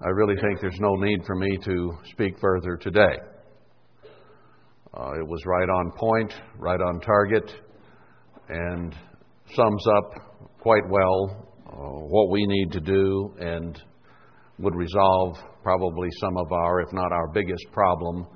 [0.00, 3.16] I really think there's no need for me to speak further today.
[4.96, 7.50] Uh, it was right on point, right on target,
[8.48, 8.94] and
[9.54, 10.12] sums up
[10.60, 13.82] quite well uh, what we need to do and
[14.58, 18.26] would resolve probably some of our, if not our biggest problem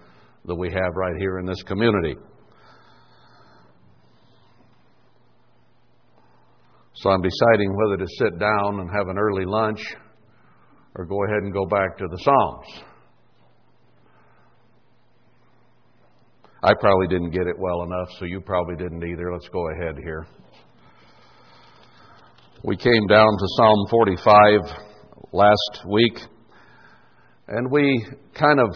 [0.47, 2.17] that we have right here in this community.
[6.95, 9.81] So I'm deciding whether to sit down and have an early lunch
[10.99, 12.67] or go ahead and go back to the Psalms.
[16.61, 19.33] I probably didn't get it well enough, so you probably didn't either.
[19.33, 20.27] Let's go ahead here.
[22.65, 24.61] We came down to Psalm 45
[25.33, 26.19] last week,
[27.47, 28.05] and we
[28.35, 28.75] kind of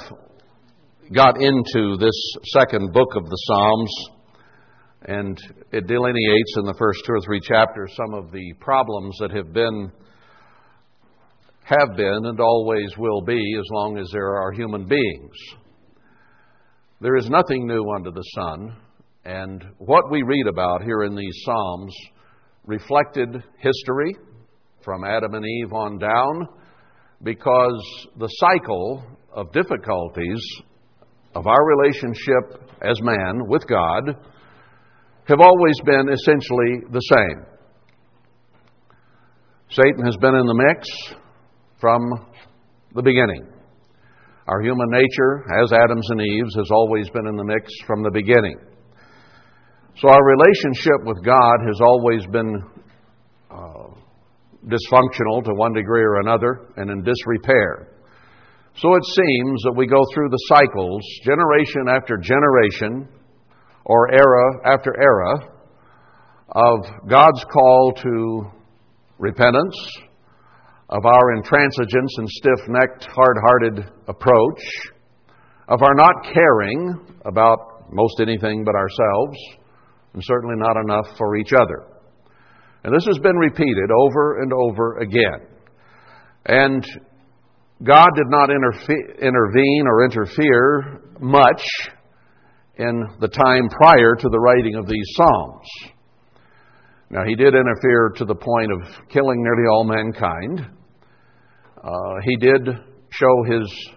[1.12, 2.14] got into this
[2.52, 3.94] second book of the Psalms,
[5.06, 5.36] and
[5.72, 9.52] it delineates in the first two or three chapters some of the problems that have
[9.52, 9.90] been
[11.64, 15.36] have been and always will be as long as there are human beings.
[17.00, 18.76] There is nothing new under the sun,
[19.24, 21.94] and what we read about here in these Psalms
[22.64, 24.14] reflected history
[24.84, 26.48] from Adam and Eve on down
[27.22, 30.40] because the cycle of difficulties
[31.34, 34.16] of our relationship as man with God
[35.28, 37.46] have always been essentially the same.
[39.70, 40.88] Satan has been in the mix
[41.82, 42.00] from
[42.94, 43.44] the beginning.
[44.46, 48.10] Our human nature, as Adam's and Eve's, has always been in the mix from the
[48.12, 48.56] beginning.
[49.98, 52.62] So our relationship with God has always been
[53.50, 53.90] uh,
[54.64, 57.88] dysfunctional to one degree or another and in disrepair.
[58.76, 63.08] So it seems that we go through the cycles, generation after generation,
[63.84, 65.50] or era after era,
[66.48, 68.50] of God's call to
[69.18, 69.76] repentance,
[70.92, 74.60] of our intransigence and stiff necked, hard hearted approach,
[75.66, 79.38] of our not caring about most anything but ourselves,
[80.12, 81.86] and certainly not enough for each other.
[82.84, 85.46] And this has been repeated over and over again.
[86.44, 86.84] And
[87.82, 91.62] God did not intervene or interfere much
[92.76, 95.66] in the time prior to the writing of these Psalms.
[97.08, 100.66] Now, He did interfere to the point of killing nearly all mankind.
[101.82, 102.68] Uh, he did
[103.10, 103.90] show His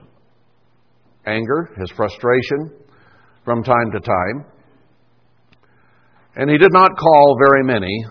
[1.26, 2.72] anger, His frustration
[3.44, 4.46] from time to time.
[6.36, 8.06] And He did not call very many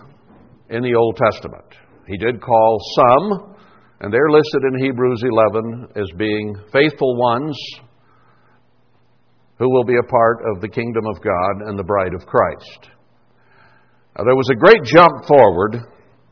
[0.69, 1.65] in the Old Testament.
[2.07, 3.55] He did call some,
[3.99, 7.57] and they're listed in Hebrews 11 as being faithful ones
[9.57, 12.89] who will be a part of the kingdom of God and the bride of Christ.
[14.17, 15.77] Now, there was a great jump forward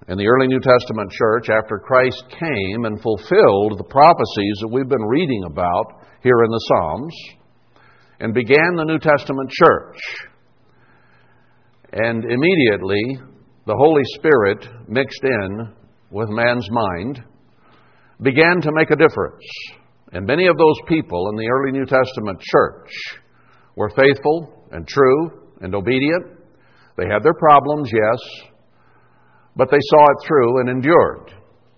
[0.08, 4.90] in the early New Testament church after Christ came and fulfilled the prophecies that we've
[4.90, 7.16] been reading about here in the Psalms
[8.20, 9.98] and began the New Testament church.
[11.94, 13.18] And immediately,
[13.66, 15.74] the Holy Spirit mixed in
[16.12, 17.24] with man's mind
[18.22, 19.44] began to make a difference.
[20.12, 22.90] And many of those people in the early New Testament church
[23.76, 25.32] were faithful and true
[25.62, 26.26] and obedient.
[26.98, 28.50] They had their problems, yes,
[29.56, 31.34] but they saw it through and endured.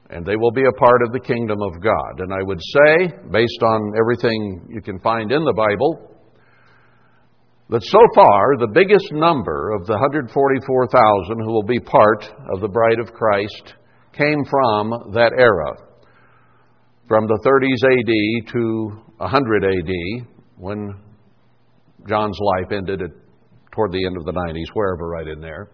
[0.09, 2.19] And they will be a part of the kingdom of God.
[2.19, 6.12] And I would say, based on everything you can find in the Bible,
[7.69, 12.68] that so far the biggest number of the 144,000 who will be part of the
[12.68, 13.74] bride of Christ
[14.14, 15.74] came from that era,
[17.08, 20.28] from the 30s AD to 100 AD,
[20.58, 20.94] when
[22.08, 23.09] John's life ended at,
[23.72, 25.72] toward the end of the 90s, wherever right in there.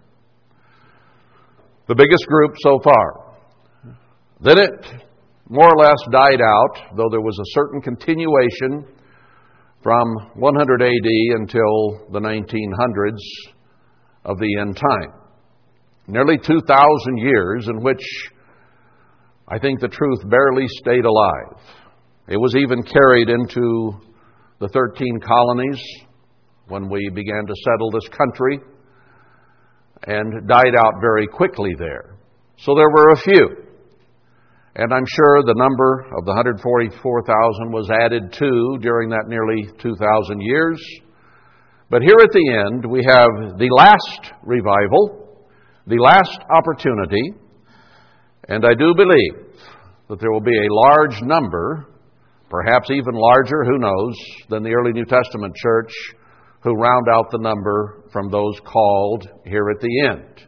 [1.92, 3.36] The biggest group so far.
[4.40, 5.04] Then it
[5.50, 8.88] more or less died out, though there was a certain continuation
[9.84, 13.20] from 100 AD until the 1900s
[14.24, 15.20] of the end time.
[16.08, 16.64] Nearly 2,000
[17.18, 18.06] years in which
[19.50, 21.60] I think the truth barely stayed alive.
[22.30, 24.00] It was even carried into
[24.60, 25.84] the 13 colonies
[26.70, 28.62] when we began to settle this country
[30.08, 32.16] and died out very quickly there.
[32.58, 33.62] So there were a few.
[34.76, 40.42] And I'm sure the number of the 144,000 was added to during that nearly 2,000
[40.42, 40.82] years.
[41.90, 45.44] But here at the end, we have the last revival,
[45.88, 47.36] the last opportunity,
[48.48, 49.52] and I do believe
[50.08, 51.88] that there will be a large number,
[52.50, 54.16] perhaps even larger, who knows,
[54.50, 55.92] than the early New Testament church,
[56.64, 60.48] who round out the number from those called here at the end.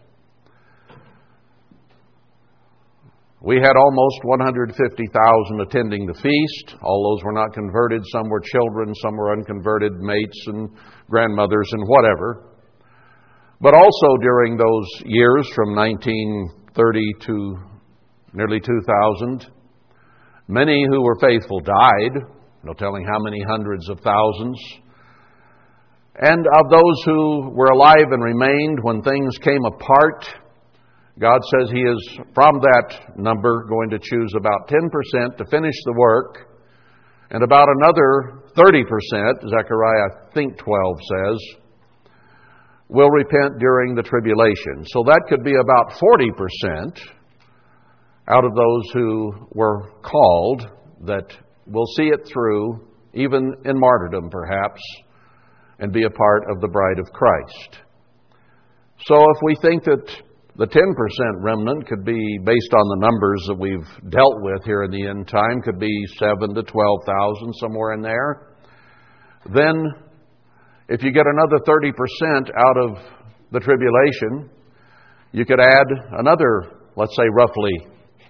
[3.42, 6.80] We had almost 150,000 attending the feast.
[6.82, 8.02] All those were not converted.
[8.14, 10.70] Some were children, some were unconverted mates and
[11.10, 12.46] grandmothers and whatever.
[13.60, 17.58] But also during those years from 1930 to
[18.34, 19.46] nearly 2000,
[20.48, 22.22] many who were faithful died,
[22.64, 24.58] no telling how many hundreds of thousands.
[26.16, 30.26] And of those who were alive and remained when things came apart,
[31.20, 35.94] God says He is from that number going to choose about 10% to finish the
[35.98, 36.50] work,
[37.32, 38.84] and about another 30%,
[39.50, 41.40] Zechariah I think 12 says,
[42.90, 44.86] will repent during the tribulation.
[44.86, 47.00] So that could be about 40%
[48.28, 50.70] out of those who were called
[51.06, 54.82] that will see it through, even in martyrdom perhaps,
[55.84, 57.78] and be a part of the bride of Christ.
[59.06, 60.08] So if we think that
[60.56, 64.92] the 10% remnant could be based on the numbers that we've dealt with here in
[64.92, 68.54] the end time, could be 7 to 12,000, somewhere in there.
[69.54, 69.84] Then,
[70.88, 71.92] if you get another 30%
[72.58, 72.98] out of
[73.52, 74.50] the tribulation,
[75.34, 75.88] you could add
[76.18, 77.74] another, let's say, roughly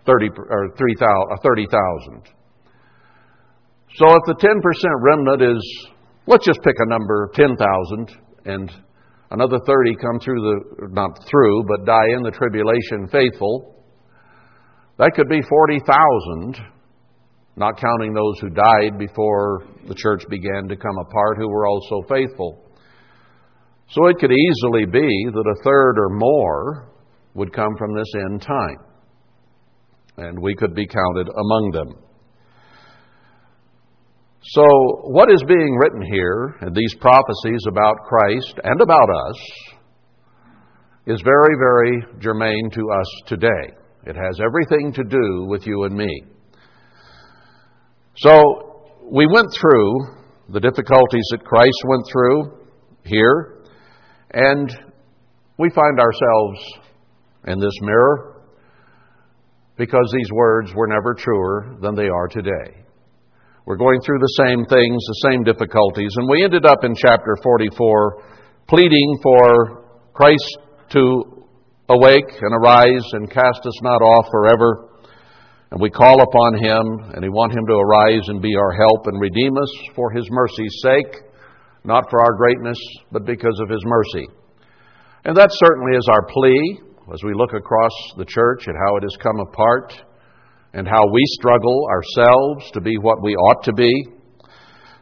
[0.07, 2.23] 30 or 30,000.
[3.95, 4.57] So if the 10%
[5.03, 5.87] remnant is,
[6.27, 8.11] let's just pick a number, 10,000,
[8.45, 8.71] and
[9.31, 13.83] another 30 come through the, not through, but die in the tribulation faithful,
[14.97, 16.57] that could be 40,000,
[17.55, 22.01] not counting those who died before the church began to come apart who were also
[22.07, 22.63] faithful.
[23.89, 26.89] So it could easily be that a third or more
[27.35, 28.77] would come from this end time
[30.17, 32.03] and we could be counted among them.
[34.45, 34.63] So,
[35.03, 39.35] what is being written here these prophecies about Christ and about us
[41.07, 43.73] is very, very germane to us today.
[44.05, 46.23] It has everything to do with you and me.
[48.17, 49.93] So, we went through
[50.49, 52.67] the difficulties that Christ went through
[53.05, 53.63] here,
[54.31, 54.69] and
[55.57, 56.59] we find ourselves
[57.47, 58.41] in this mirror
[59.77, 62.82] because these words were never truer than they are today.
[63.65, 67.37] We're going through the same things, the same difficulties, and we ended up in chapter
[67.41, 68.21] 44
[68.67, 70.57] pleading for Christ
[70.89, 71.47] to
[71.87, 74.89] awake and arise and cast us not off forever.
[75.71, 79.07] And we call upon him, and we want him to arise and be our help
[79.07, 81.23] and redeem us for his mercy's sake,
[81.85, 82.77] not for our greatness,
[83.13, 84.27] but because of his mercy.
[85.23, 86.81] And that certainly is our plea
[87.13, 89.93] as we look across the church at how it has come apart
[90.73, 93.91] and how we struggle ourselves to be what we ought to be.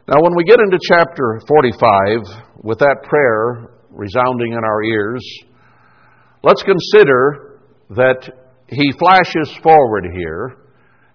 [0.08, 5.24] Now, when we get into chapter 45, with that prayer resounding in our ears,
[6.42, 7.60] let's consider
[7.90, 8.30] that
[8.68, 10.56] he flashes forward here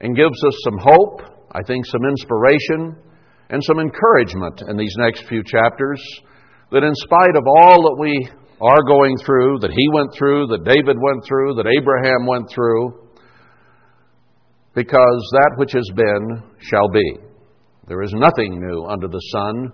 [0.02, 1.22] and gives us some hope,
[1.52, 2.96] I think some inspiration,
[3.50, 6.02] and some encouragement in these next few chapters
[6.72, 10.66] that in spite of all that we are going through, that he went through, that
[10.66, 13.07] David went through, that Abraham went through,
[14.78, 17.18] because that which has been shall be.
[17.88, 19.72] There is nothing new under the sun.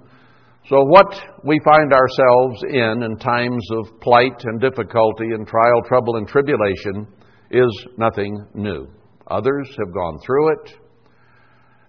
[0.70, 1.14] So, what
[1.44, 7.06] we find ourselves in in times of plight and difficulty and trial, trouble, and tribulation
[7.52, 8.88] is nothing new.
[9.28, 10.74] Others have gone through it,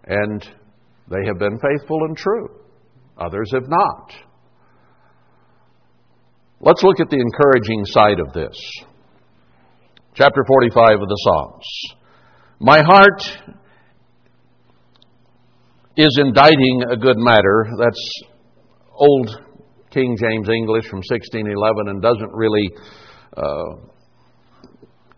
[0.09, 0.43] and
[1.09, 2.49] they have been faithful and true.
[3.17, 4.13] Others have not.
[6.59, 8.59] Let's look at the encouraging side of this.
[10.15, 11.95] Chapter 45 of the Psalms.
[12.67, 13.21] My heart
[15.99, 17.67] is inditing a good matter.
[17.79, 18.23] That's
[18.91, 19.29] old
[19.91, 22.71] King James English from 1611 and doesn't really
[23.37, 23.85] uh,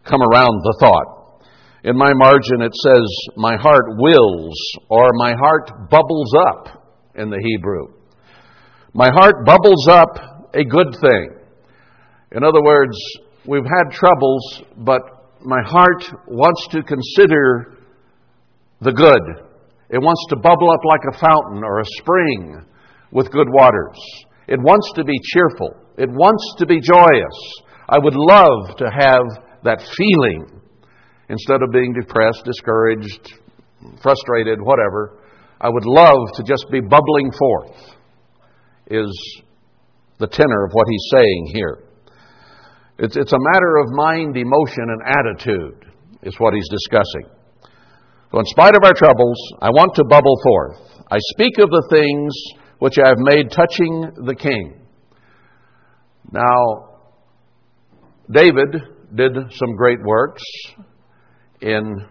[0.03, 1.45] come around the thought.
[1.85, 4.57] In my margin it says, My heart wills,
[4.91, 7.95] or my heart bubbles up in the Hebrew.
[8.93, 11.31] My heart bubbles up a good thing.
[12.33, 12.97] In other words,
[13.47, 15.16] we've had troubles, but
[15.47, 17.79] my heart wants to consider
[18.81, 19.47] the good.
[19.89, 22.67] It wants to bubble up like a fountain or a spring
[23.13, 23.97] with good waters.
[24.49, 25.71] It wants to be cheerful.
[25.97, 27.39] It wants to be joyous.
[27.89, 30.61] I would love to have that feeling
[31.29, 33.33] instead of being depressed, discouraged,
[34.03, 35.21] frustrated, whatever.
[35.61, 37.95] I would love to just be bubbling forth,
[38.91, 39.43] is
[40.19, 41.86] the tenor of what he's saying here.
[42.99, 47.31] It's, it's a matter of mind, emotion, and attitude, is what he's discussing.
[48.33, 51.05] So, in spite of our troubles, I want to bubble forth.
[51.11, 52.35] I speak of the things
[52.79, 54.81] which I have made touching the king.
[56.33, 56.99] Now,
[58.31, 58.83] David
[59.15, 60.43] did some great works
[61.61, 62.07] in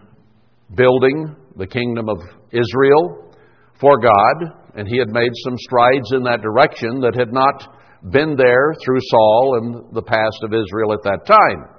[0.74, 2.18] building the kingdom of
[2.52, 3.32] Israel
[3.80, 7.74] for God, and he had made some strides in that direction that had not
[8.10, 11.76] been there through Saul and the past of Israel at that time.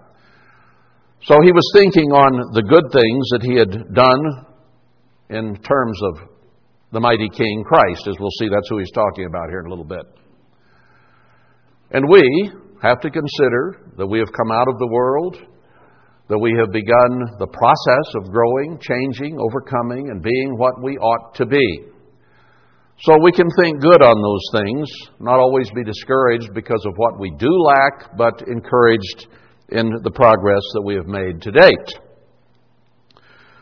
[1.23, 4.45] So he was thinking on the good things that he had done
[5.29, 6.29] in terms of
[6.91, 8.07] the mighty King Christ.
[8.07, 10.05] As we'll see, that's who he's talking about here in a little bit.
[11.91, 15.37] And we have to consider that we have come out of the world,
[16.29, 21.33] that we have begun the process of growing, changing, overcoming, and being what we ought
[21.35, 21.85] to be.
[22.99, 24.89] So we can think good on those things,
[25.19, 29.27] not always be discouraged because of what we do lack, but encouraged
[29.69, 31.99] in the progress that we have made to date.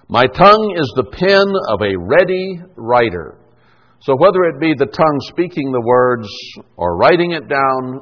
[0.08, 3.38] My tongue is the pen of a ready writer.
[4.00, 6.30] So whether it be the tongue speaking the words
[6.78, 8.02] or writing it down,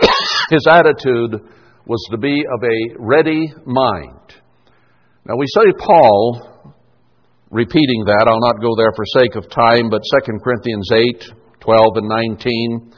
[0.50, 1.40] his attitude
[1.84, 4.40] was to be of a ready mind.
[5.26, 6.51] Now we say Paul,
[7.52, 11.96] repeating that, I'll not go there for sake of time, but 2 Corinthians 8, 12
[11.96, 12.92] and 19,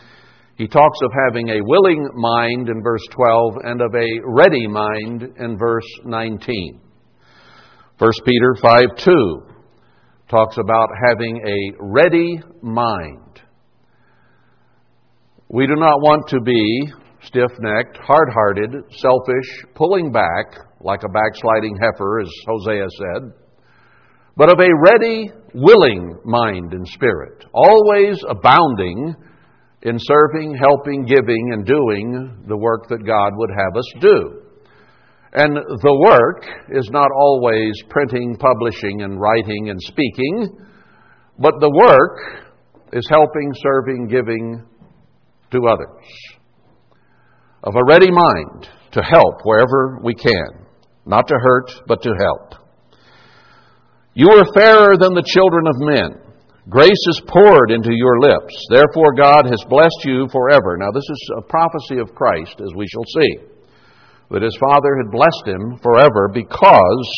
[0.56, 5.22] he talks of having a willing mind in verse 12 and of a ready mind
[5.38, 6.80] in verse 19.
[7.98, 9.40] 1 Peter 5 2
[10.30, 13.40] talks about having a ready mind.
[15.48, 16.92] We do not want to be
[17.22, 23.43] stiff necked, hard hearted, selfish, pulling back like a backsliding heifer, as Hosea said,
[24.36, 29.14] but of a ready, willing mind and spirit, always abounding
[29.82, 34.40] in serving, helping, giving, and doing the work that God would have us do.
[35.34, 40.48] And the work is not always printing, publishing, and writing and speaking,
[41.38, 42.54] but the work
[42.92, 44.64] is helping, serving, giving
[45.50, 46.06] to others.
[47.62, 50.66] Of a ready mind to help wherever we can,
[51.04, 52.63] not to hurt, but to help.
[54.14, 56.22] You are fairer than the children of men.
[56.70, 58.54] Grace is poured into your lips.
[58.70, 60.78] Therefore, God has blessed you forever.
[60.78, 63.36] Now, this is a prophecy of Christ, as we shall see.
[64.30, 67.10] That his Father had blessed him forever because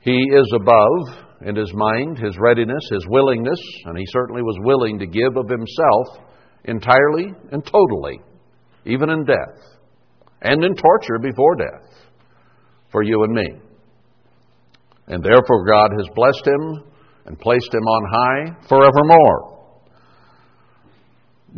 [0.00, 4.98] he is above in his mind, his readiness, his willingness, and he certainly was willing
[5.00, 6.24] to give of himself
[6.64, 8.20] entirely and totally,
[8.86, 9.58] even in death,
[10.40, 12.08] and in torture before death,
[12.90, 13.67] for you and me.
[15.08, 16.84] And therefore, God has blessed him
[17.26, 19.58] and placed him on high forevermore.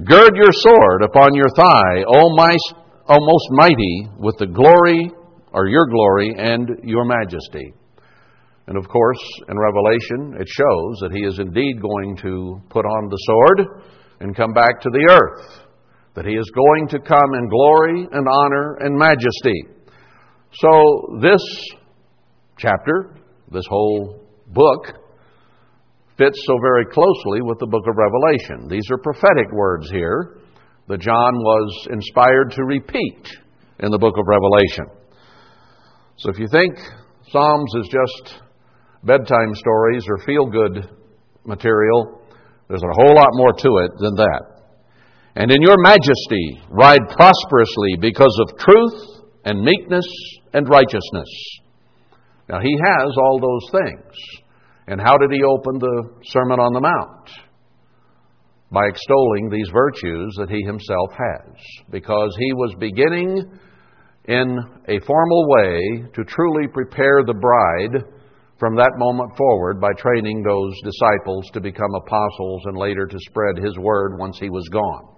[0.05, 2.57] Gird your sword upon your thigh, O, my,
[3.09, 5.11] o most mighty, with the glory,
[5.53, 7.75] or your glory, and your majesty.
[8.69, 13.09] And of course, in Revelation, it shows that he is indeed going to put on
[13.09, 13.83] the sword
[14.21, 15.67] and come back to the earth.
[16.15, 19.65] That he is going to come in glory and honor and majesty.
[20.53, 21.43] So, this
[22.59, 23.17] chapter,
[23.51, 24.87] this whole book,
[26.19, 28.69] fits so very closely with the book of Revelation.
[28.69, 30.39] These are prophetic words here
[30.89, 33.27] that John was inspired to repeat
[33.79, 34.87] in the book of Revelation.
[36.17, 36.77] So if you think
[37.31, 38.43] Psalms is just
[39.03, 40.91] bedtime stories or feel good
[41.45, 42.21] material,
[42.69, 44.43] there's a whole lot more to it than that.
[45.37, 50.07] And in your majesty ride prosperously because of truth and meekness
[50.53, 51.29] and righteousness.
[52.51, 54.15] Now, he has all those things.
[54.89, 57.31] And how did he open the Sermon on the Mount?
[58.73, 61.55] By extolling these virtues that he himself has.
[61.91, 63.59] Because he was beginning
[64.25, 68.03] in a formal way to truly prepare the bride
[68.59, 73.65] from that moment forward by training those disciples to become apostles and later to spread
[73.65, 75.09] his word once he was gone.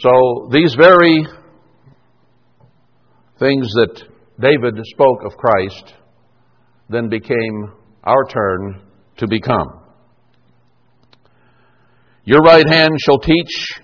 [0.00, 1.24] So, these very
[3.38, 5.94] things that David spoke of Christ
[6.88, 7.72] then became
[8.02, 8.82] our turn
[9.18, 9.80] to become.
[12.24, 13.80] Your right hand shall teach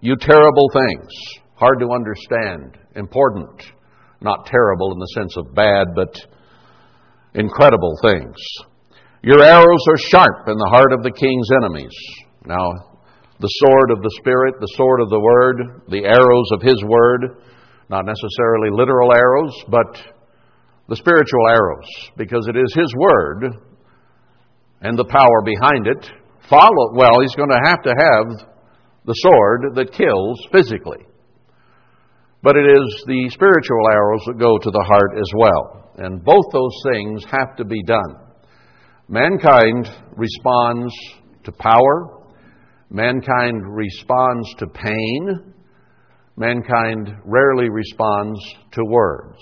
[0.00, 1.10] you terrible things,
[1.54, 3.62] hard to understand, important,
[4.20, 6.14] not terrible in the sense of bad, but
[7.34, 8.36] incredible things.
[9.22, 11.94] Your arrows are sharp in the heart of the king's enemies.
[12.44, 12.68] Now,
[13.40, 17.42] the sword of the Spirit, the sword of the Word, the arrows of His Word,
[17.88, 19.98] not necessarily literal arrows, but
[20.88, 23.44] the spiritual arrows, because it is His Word
[24.80, 26.10] and the power behind it.
[26.48, 28.48] Follow, well, He's going to have to have
[29.04, 31.06] the sword that kills physically.
[32.42, 35.90] But it is the spiritual arrows that go to the heart as well.
[35.96, 38.16] And both those things have to be done.
[39.08, 40.92] Mankind responds
[41.44, 42.24] to power,
[42.90, 45.54] mankind responds to pain,
[46.36, 48.38] mankind rarely responds
[48.72, 49.38] to words.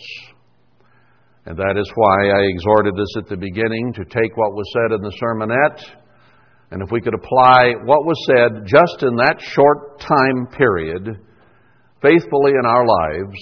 [1.47, 4.95] And that is why I exhorted us at the beginning to take what was said
[4.95, 5.85] in the sermonette,
[6.71, 11.21] and if we could apply what was said just in that short time period
[12.01, 13.39] faithfully in our lives,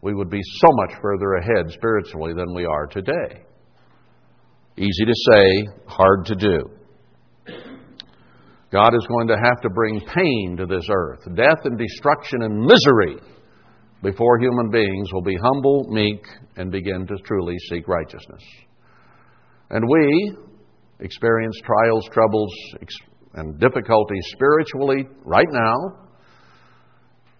[0.00, 3.42] we would be so much further ahead spiritually than we are today.
[4.76, 6.77] Easy to say, hard to do.
[8.70, 12.60] God is going to have to bring pain to this earth, death and destruction and
[12.60, 13.16] misery
[14.02, 16.22] before human beings will be humble, meek,
[16.56, 18.42] and begin to truly seek righteousness.
[19.70, 20.36] And we
[21.00, 22.52] experience trials, troubles,
[23.34, 25.76] and difficulties spiritually right now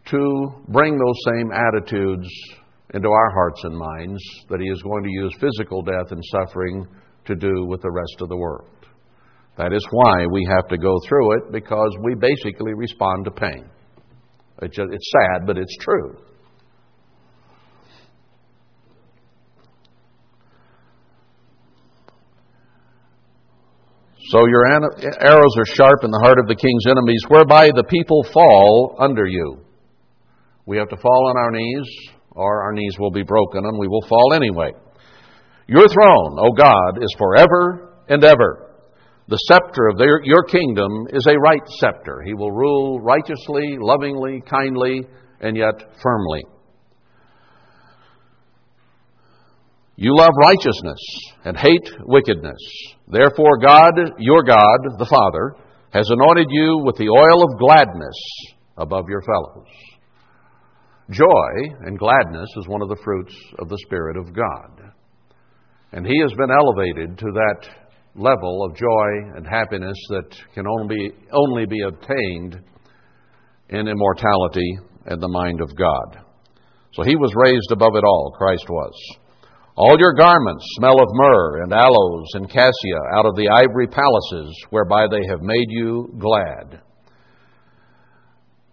[0.07, 2.29] to bring those same attitudes
[2.95, 6.87] into our hearts and minds that He is going to use physical death and suffering
[7.27, 8.78] to do with the rest of the world.
[9.59, 13.69] That is why we have to go through it because we basically respond to pain.
[14.63, 16.17] It's, just, it's sad, but it's true.
[24.31, 28.25] So your arrows are sharp in the heart of the king's enemies, whereby the people
[28.33, 29.59] fall under you.
[30.67, 31.87] We have to fall on our knees,
[32.31, 34.71] or our knees will be broken, and we will fall anyway.
[35.67, 38.68] Your throne, O God, is forever and ever.
[39.29, 42.23] The scepter of their, your kingdom is a right scepter.
[42.25, 45.03] He will rule righteously, lovingly, kindly,
[45.41, 46.45] and yet firmly.
[49.97, 51.01] You love righteousness
[51.45, 52.57] and hate wickedness.
[53.07, 55.57] Therefore, God, your God, the Father,
[55.93, 58.17] has anointed you with the oil of gladness
[58.79, 59.67] above your fellows.
[61.11, 64.93] Joy and gladness is one of the fruits of the Spirit of God.
[65.93, 70.95] And He has been elevated to that level of joy and happiness that can only
[70.95, 72.61] be, only be obtained
[73.71, 76.25] in immortality and the mind of God.
[76.93, 78.95] So He was raised above it all, Christ was.
[79.77, 84.53] All your garments smell of myrrh and aloes and cassia out of the ivory palaces
[84.71, 86.83] whereby they have made you glad.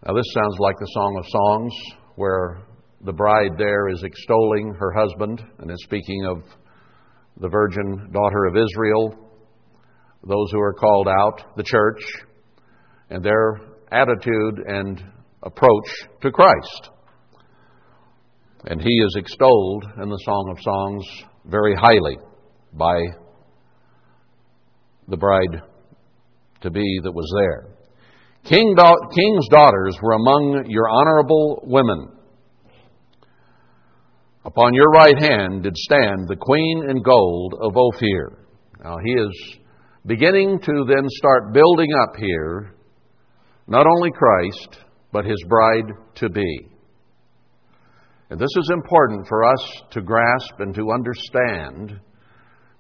[0.06, 1.74] Now, this sounds like the Song of Songs
[2.15, 2.63] where
[3.02, 6.43] the bride there is extolling her husband and is speaking of
[7.39, 9.24] the virgin daughter of Israel,
[10.25, 12.01] those who are called out, the church,
[13.09, 13.61] and their
[13.91, 15.03] attitude and
[15.43, 15.88] approach
[16.21, 16.89] to Christ.
[18.65, 21.05] And he is extolled in the Song of Songs
[21.45, 22.17] very highly
[22.73, 22.99] by
[25.07, 25.61] the bride
[26.61, 27.75] to be that was there.
[28.45, 32.11] King da- king's daughters were among your honorable women.
[34.43, 38.38] Upon your right hand did stand the queen in gold of Ophir.
[38.83, 39.57] Now he is
[40.06, 42.76] beginning to then start building up here
[43.68, 44.78] not only Christ,
[45.12, 46.68] but his bride to be.
[48.30, 52.00] And this is important for us to grasp and to understand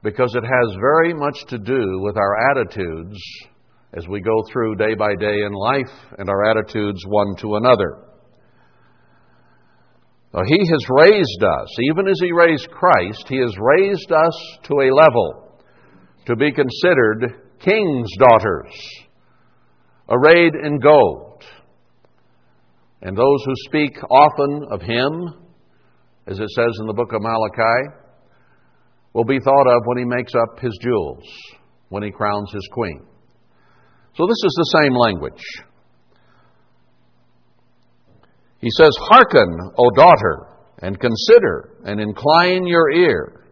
[0.03, 3.17] because it has very much to do with our attitudes
[3.93, 8.03] as we go through day by day in life and our attitudes one to another.
[10.33, 14.73] Now, he has raised us, even as He raised Christ, He has raised us to
[14.73, 15.44] a level
[16.25, 18.73] to be considered king's daughters,
[20.09, 21.43] arrayed in gold.
[23.01, 25.45] And those who speak often of Him,
[26.27, 27.95] as it says in the book of Malachi,
[29.13, 31.23] will be thought of when He makes up His jewels,
[31.89, 33.05] when He crowns His queen.
[34.15, 35.43] So this is the same language.
[38.59, 40.47] He says, Hearken, O daughter,
[40.81, 43.44] and consider, and incline your ear.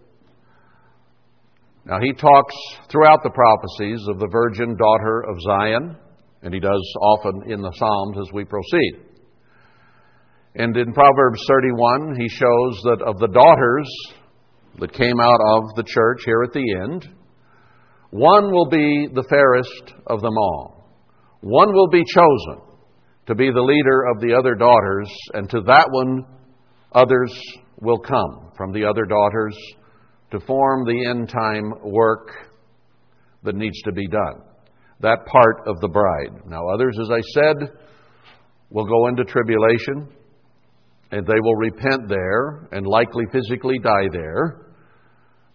[1.85, 2.55] Now, he talks
[2.89, 5.97] throughout the prophecies of the virgin daughter of Zion,
[6.41, 9.01] and he does often in the Psalms as we proceed.
[10.55, 13.89] And in Proverbs 31, he shows that of the daughters
[14.79, 17.07] that came out of the church here at the end,
[18.11, 20.87] one will be the fairest of them all.
[21.41, 22.61] One will be chosen
[23.25, 26.23] to be the leader of the other daughters, and to that one
[26.93, 27.33] others
[27.81, 29.57] will come from the other daughters
[30.33, 32.27] to form the end time work
[33.43, 34.41] that needs to be done.
[34.99, 36.43] That part of the bride.
[36.45, 37.71] Now, others, as I said,
[38.69, 40.09] will go into tribulation,
[41.11, 44.63] and they will repent there and likely physically die there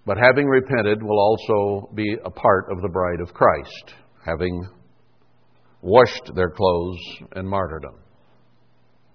[0.09, 3.93] but having repented will also be a part of the bride of Christ,
[4.25, 4.67] having
[5.83, 6.99] washed their clothes
[7.37, 7.95] in martyrdom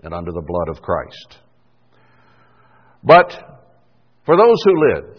[0.04, 1.40] and under the blood of Christ.
[3.04, 3.32] But
[4.24, 5.18] for those who live,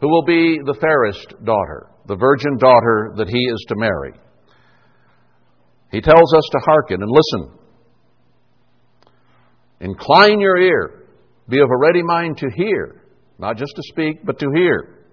[0.00, 4.12] who will be the fairest daughter, the virgin daughter that he is to marry,
[5.90, 7.58] he tells us to hearken and listen.
[9.80, 11.06] Incline your ear
[11.48, 13.02] Be of a ready mind to hear,
[13.38, 15.06] not just to speak, but to hear.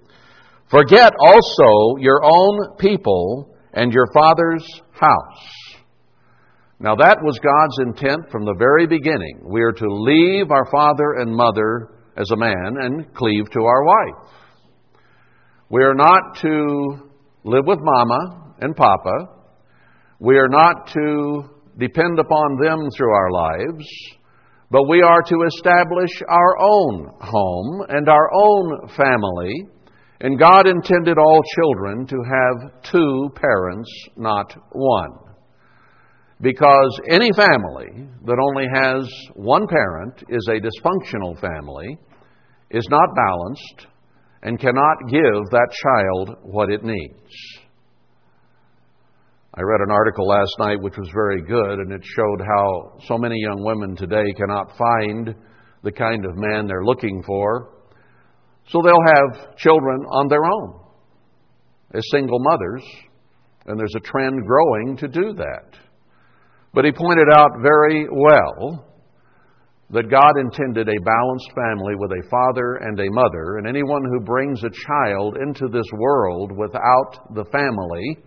[0.69, 5.75] Forget also your own people and your father's house.
[6.79, 9.41] Now that was God's intent from the very beginning.
[9.43, 13.83] We are to leave our father and mother as a man and cleave to our
[13.85, 14.31] wife.
[15.67, 17.09] We are not to
[17.43, 19.29] live with mama and papa.
[20.19, 21.43] We are not to
[21.79, 23.83] depend upon them through our lives,
[24.69, 29.53] but we are to establish our own home and our own family.
[30.21, 35.17] And God intended all children to have two parents, not one.
[36.41, 41.97] Because any family that only has one parent is a dysfunctional family,
[42.69, 43.87] is not balanced,
[44.45, 47.33] and cannot give that child what it needs.
[49.55, 53.17] I read an article last night which was very good, and it showed how so
[53.17, 55.33] many young women today cannot find
[55.81, 57.71] the kind of man they're looking for.
[58.67, 60.79] So they'll have children on their own
[61.95, 62.83] as single mothers,
[63.65, 65.75] and there's a trend growing to do that.
[66.71, 68.85] But he pointed out very well
[69.91, 74.19] that God intended a balanced family with a father and a mother, and anyone who
[74.19, 78.17] brings a child into this world without the family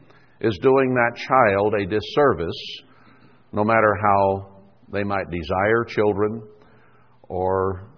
[0.41, 2.83] is doing that child a disservice,
[3.53, 6.43] no matter how they might desire children
[7.29, 7.91] or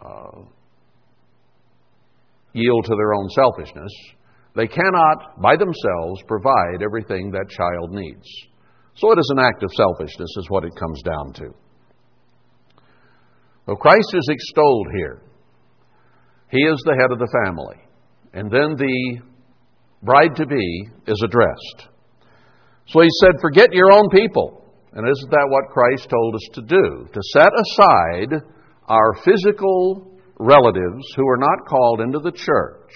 [0.00, 0.40] uh,
[2.54, 3.92] yield to their own selfishness.
[4.56, 8.26] They cannot, by themselves, provide everything that child needs.
[8.94, 11.67] So it is an act of selfishness, is what it comes down to.
[13.68, 15.20] So Christ is extolled here.
[16.50, 17.76] He is the head of the family.
[18.32, 19.20] And then the
[20.02, 21.92] bride to be is addressed.
[22.86, 24.64] So he said, Forget your own people.
[24.94, 27.08] And isn't that what Christ told us to do?
[27.12, 28.40] To set aside
[28.88, 32.90] our physical relatives who are not called into the church.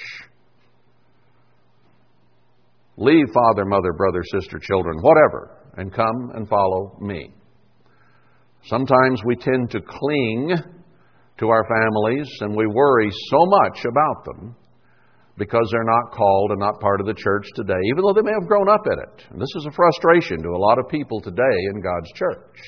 [2.96, 7.34] Leave father, mother, brother, sister, children, whatever, and come and follow me.
[8.66, 10.56] Sometimes we tend to cling
[11.38, 14.56] to our families and we worry so much about them
[15.36, 18.32] because they're not called and not part of the church today, even though they may
[18.38, 19.26] have grown up in it.
[19.30, 22.58] And this is a frustration to a lot of people today in God's church.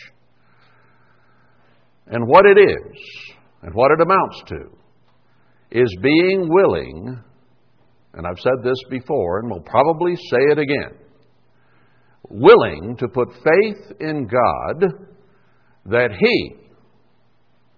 [2.07, 2.99] And what it is,
[3.63, 4.77] and what it amounts to,
[5.71, 7.23] is being willing,
[8.15, 10.99] and I've said this before and will probably say it again,
[12.29, 15.14] willing to put faith in God
[15.87, 16.57] that He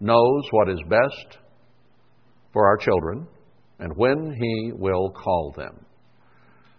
[0.01, 1.39] knows what is best
[2.53, 3.27] for our children
[3.79, 5.85] and when He will call them.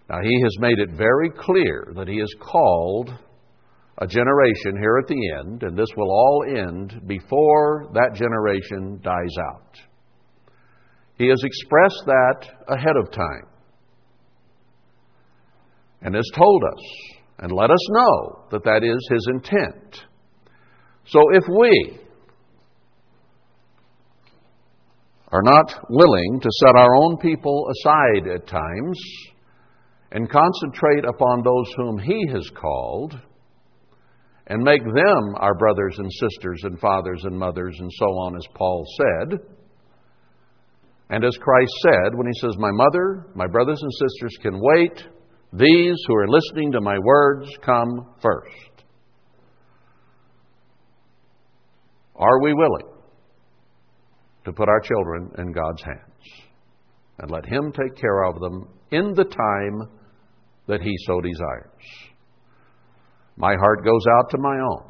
[0.10, 3.14] Now, He has made it very clear that He has called
[4.00, 9.36] a generation here at the end, and this will all end before that generation dies
[9.50, 9.76] out.
[11.18, 13.48] He has expressed that ahead of time
[16.02, 16.84] and has told us
[17.40, 20.06] and let us know that that is His intent.
[21.10, 22.00] So if we
[25.32, 29.00] are not willing to set our own people aside at times
[30.12, 33.18] and concentrate upon those whom He has called
[34.48, 38.48] and make them our brothers and sisters and fathers and mothers and so on, as
[38.54, 39.40] Paul said,
[41.10, 45.04] and as Christ said when He says, My mother, my brothers and sisters can wait,
[45.54, 48.77] these who are listening to my words come first.
[52.18, 52.88] Are we willing
[54.46, 56.48] to put our children in God's hands
[57.20, 59.90] and let Him take care of them in the time
[60.68, 62.12] that He so desires?
[63.36, 64.84] My heart goes out to my own.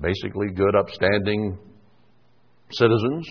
[0.00, 1.58] Basically, good, upstanding
[2.70, 3.28] citizens,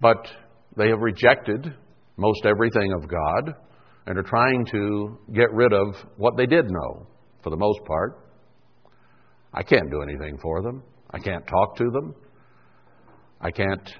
[0.00, 0.28] but
[0.76, 1.74] they have rejected
[2.16, 3.54] most everything of God
[4.06, 7.06] and are trying to get rid of what they did know,
[7.42, 8.27] for the most part.
[9.58, 10.84] I can't do anything for them.
[11.10, 12.14] I can't talk to them.
[13.40, 13.90] I can't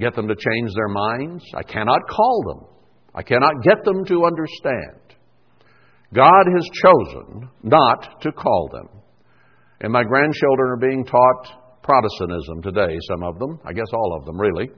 [0.00, 1.44] get them to change their minds.
[1.54, 2.68] I cannot call them.
[3.14, 5.14] I cannot get them to understand.
[6.12, 8.88] God has chosen not to call them.
[9.80, 14.24] And my grandchildren are being taught Protestantism today, some of them, I guess all of
[14.26, 14.68] them, really.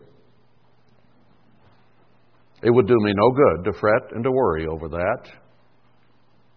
[2.62, 5.30] It would do me no good to fret and to worry over that.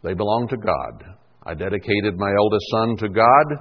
[0.03, 1.20] They belong to God.
[1.43, 3.60] I dedicated my eldest son to God,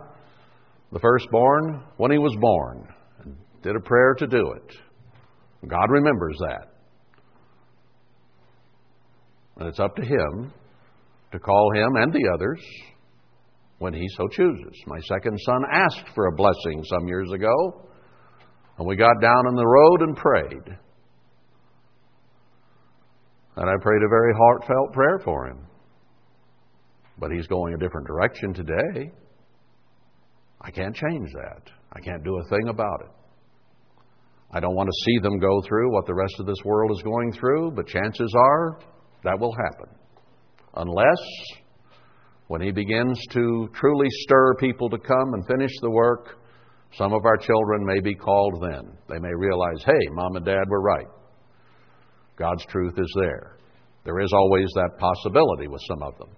[0.93, 2.87] the firstborn, when he was born,
[3.23, 4.77] and did a prayer to do it.
[5.67, 6.67] God remembers that.
[9.59, 10.53] And it's up to him
[11.33, 12.61] to call him and the others
[13.79, 14.83] when he so chooses.
[14.87, 17.87] My second son asked for a blessing some years ago,
[18.79, 20.77] and we got down on the road and prayed.
[23.57, 25.67] And I prayed a very heartfelt prayer for him.
[27.21, 29.13] But he's going a different direction today.
[30.61, 31.71] I can't change that.
[31.93, 33.11] I can't do a thing about it.
[34.53, 37.03] I don't want to see them go through what the rest of this world is
[37.03, 38.81] going through, but chances are
[39.23, 39.95] that will happen.
[40.75, 41.21] Unless,
[42.49, 46.39] when he begins to truly stir people to come and finish the work,
[46.95, 48.97] some of our children may be called then.
[49.09, 51.07] They may realize, hey, mom and dad were right.
[52.37, 53.57] God's truth is there.
[54.05, 56.31] There is always that possibility with some of them.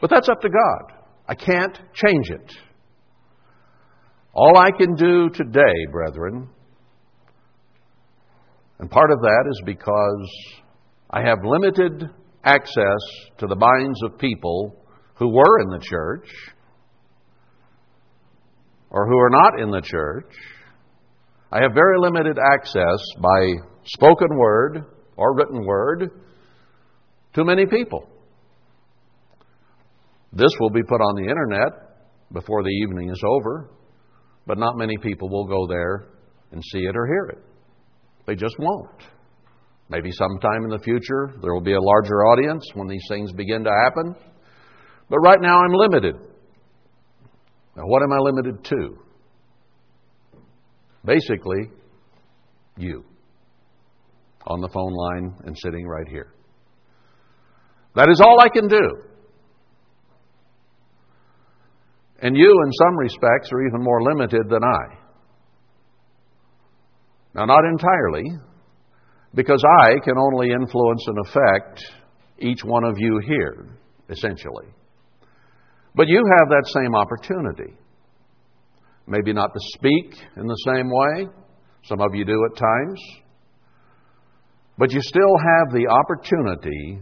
[0.00, 0.92] But that's up to God.
[1.28, 2.52] I can't change it.
[4.32, 6.48] All I can do today, brethren,
[8.78, 10.30] and part of that is because
[11.10, 12.08] I have limited
[12.44, 13.00] access
[13.38, 14.76] to the minds of people
[15.16, 16.28] who were in the church
[18.90, 20.32] or who are not in the church.
[21.52, 24.84] I have very limited access by spoken word
[25.16, 26.10] or written word
[27.34, 28.08] to many people.
[30.32, 31.72] This will be put on the internet
[32.32, 33.70] before the evening is over,
[34.46, 36.08] but not many people will go there
[36.52, 37.38] and see it or hear it.
[38.26, 39.02] They just won't.
[39.88, 43.64] Maybe sometime in the future there will be a larger audience when these things begin
[43.64, 44.14] to happen.
[45.08, 46.14] But right now I'm limited.
[47.76, 48.98] Now, what am I limited to?
[51.04, 51.70] Basically,
[52.76, 53.04] you
[54.46, 56.32] on the phone line and sitting right here.
[57.94, 59.09] That is all I can do.
[62.22, 64.96] And you, in some respects, are even more limited than I.
[67.34, 68.24] Now, not entirely,
[69.34, 71.84] because I can only influence and affect
[72.38, 73.68] each one of you here,
[74.08, 74.66] essentially.
[75.94, 77.74] But you have that same opportunity.
[79.06, 81.28] Maybe not to speak in the same way,
[81.84, 83.00] some of you do at times,
[84.76, 87.00] but you still have the opportunity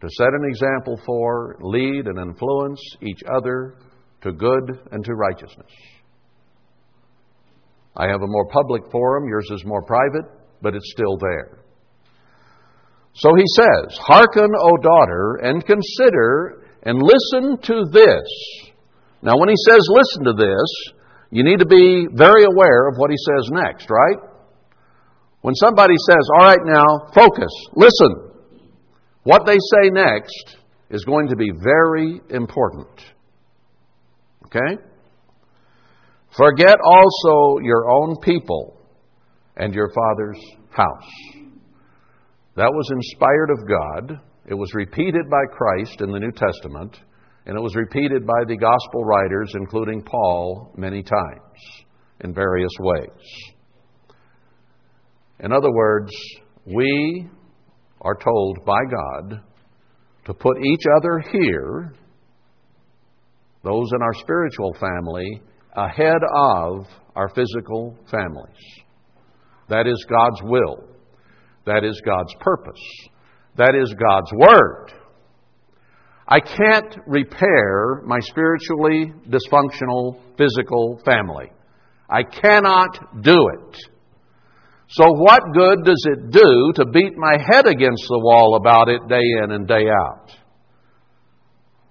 [0.00, 3.76] to set an example for, lead, and influence each other
[4.22, 5.70] to good and to righteousness.
[7.96, 10.24] I have a more public forum, yours is more private,
[10.62, 11.58] but it's still there.
[13.14, 18.70] So he says, Hearken, O daughter, and consider and listen to this.
[19.22, 20.94] Now, when he says listen to this,
[21.30, 24.16] you need to be very aware of what he says next, right?
[25.42, 28.30] When somebody says, All right, now, focus, listen,
[29.24, 30.56] what they say next
[30.90, 33.00] is going to be very important.
[34.50, 34.82] Okay?
[36.36, 38.76] Forget also your own people
[39.56, 40.38] and your father's
[40.70, 41.10] house.
[42.56, 44.20] That was inspired of God.
[44.46, 46.98] It was repeated by Christ in the New Testament,
[47.46, 51.84] and it was repeated by the gospel writers, including Paul, many times
[52.20, 53.54] in various ways.
[55.40, 56.12] In other words,
[56.66, 57.28] we
[58.00, 59.40] are told by God
[60.26, 61.94] to put each other here,
[63.62, 65.42] those in our spiritual family,
[65.76, 68.56] ahead of our physical families.
[69.68, 70.84] That is God's will.
[71.66, 72.80] That is God's purpose.
[73.56, 74.92] That is God's Word.
[76.26, 81.50] I can't repair my spiritually dysfunctional physical family.
[82.08, 83.76] I cannot do it.
[84.88, 89.06] So, what good does it do to beat my head against the wall about it
[89.08, 90.30] day in and day out?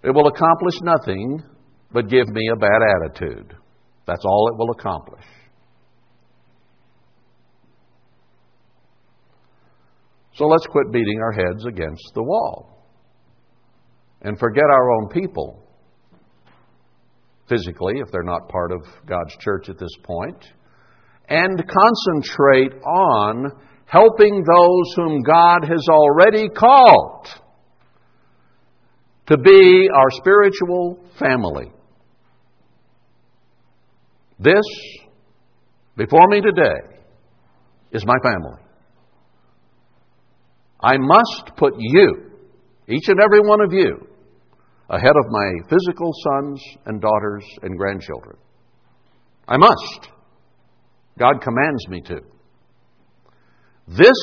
[0.03, 1.43] It will accomplish nothing
[1.91, 3.55] but give me a bad attitude.
[4.05, 5.23] That's all it will accomplish.
[10.35, 12.87] So let's quit beating our heads against the wall
[14.21, 15.61] and forget our own people
[17.49, 20.45] physically, if they're not part of God's church at this point
[21.27, 23.51] and concentrate on
[23.85, 27.27] helping those whom God has already called
[29.27, 31.71] to be our spiritual family.
[34.39, 34.63] This,
[35.97, 36.97] before me today,
[37.91, 38.61] is my family.
[40.81, 42.31] I must put you,
[42.87, 44.07] each and every one of you,
[44.89, 48.37] ahead of my physical sons and daughters and grandchildren.
[49.45, 50.07] I must.
[51.17, 52.21] God commands me to.
[53.89, 54.17] This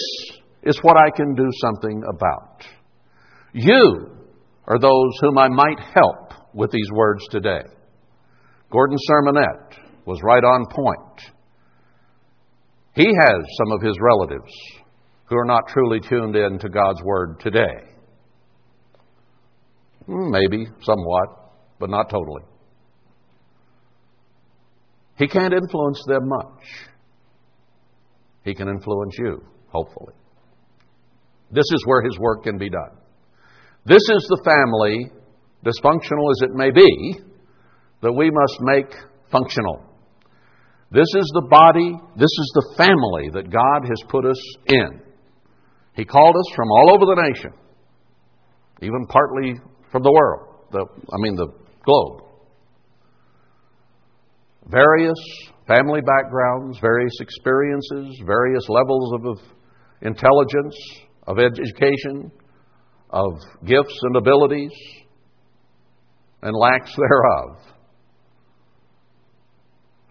[0.63, 2.65] is what I can do something about.
[3.53, 4.17] You
[4.67, 7.63] are those whom I might help with these words today.
[8.71, 11.33] Gordon Sermonette was right on point.
[12.95, 14.53] He has some of his relatives
[15.27, 17.93] who are not truly tuned in to God's Word today.
[20.07, 21.27] Hmm, maybe, somewhat,
[21.79, 22.43] but not totally.
[25.19, 26.63] He can't influence them much.
[28.45, 30.15] He can influence you, hopefully.
[31.51, 32.97] This is where His work can be done.
[33.85, 35.11] This is the family,
[35.65, 37.21] dysfunctional as it may be,
[38.03, 38.95] that we must make
[39.31, 39.86] functional.
[40.91, 45.01] This is the body, this is the family that God has put us in.
[45.95, 47.53] He called us from all over the nation,
[48.83, 49.55] even partly
[49.91, 51.49] from the world, the, I mean the
[51.85, 52.23] globe.
[54.69, 55.19] Various
[55.67, 59.39] family backgrounds, various experiences, various levels of
[60.03, 60.77] intelligence,
[61.27, 62.31] of education,
[63.11, 63.33] of
[63.65, 64.73] gifts and abilities,
[66.43, 67.76] and lacks thereof.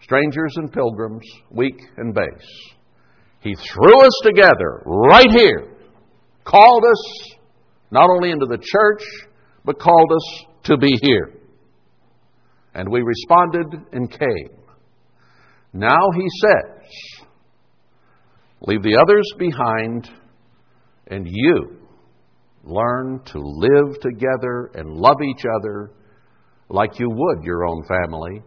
[0.06, 2.76] Strangers and pilgrims, weak and base.
[3.40, 5.66] He threw us together right here,
[6.44, 7.34] called us
[7.90, 9.02] not only into the church,
[9.64, 11.32] but called us to be here.
[12.72, 14.56] And we responded and came.
[15.72, 17.26] Now he says,
[18.60, 20.08] Leave the others behind,
[21.08, 21.78] and you
[22.62, 25.90] learn to live together and love each other
[26.68, 28.40] like you would your own family,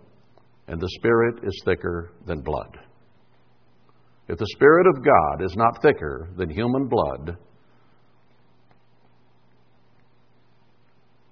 [0.69, 2.77] and the Spirit is thicker than blood.
[4.27, 7.38] If the Spirit of God is not thicker than human blood,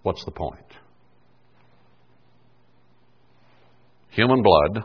[0.02, 0.74] what's the point?
[4.10, 4.84] Human blood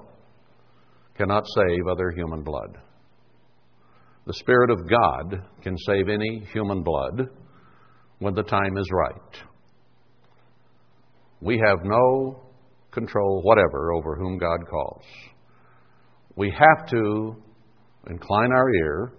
[1.17, 2.77] cannot save other human blood.
[4.27, 7.31] The Spirit of God can save any human blood
[8.19, 9.43] when the time is right.
[11.41, 12.42] We have no
[12.93, 15.05] control whatever over whom God calls.
[16.37, 17.37] We have to
[18.09, 19.13] incline our ear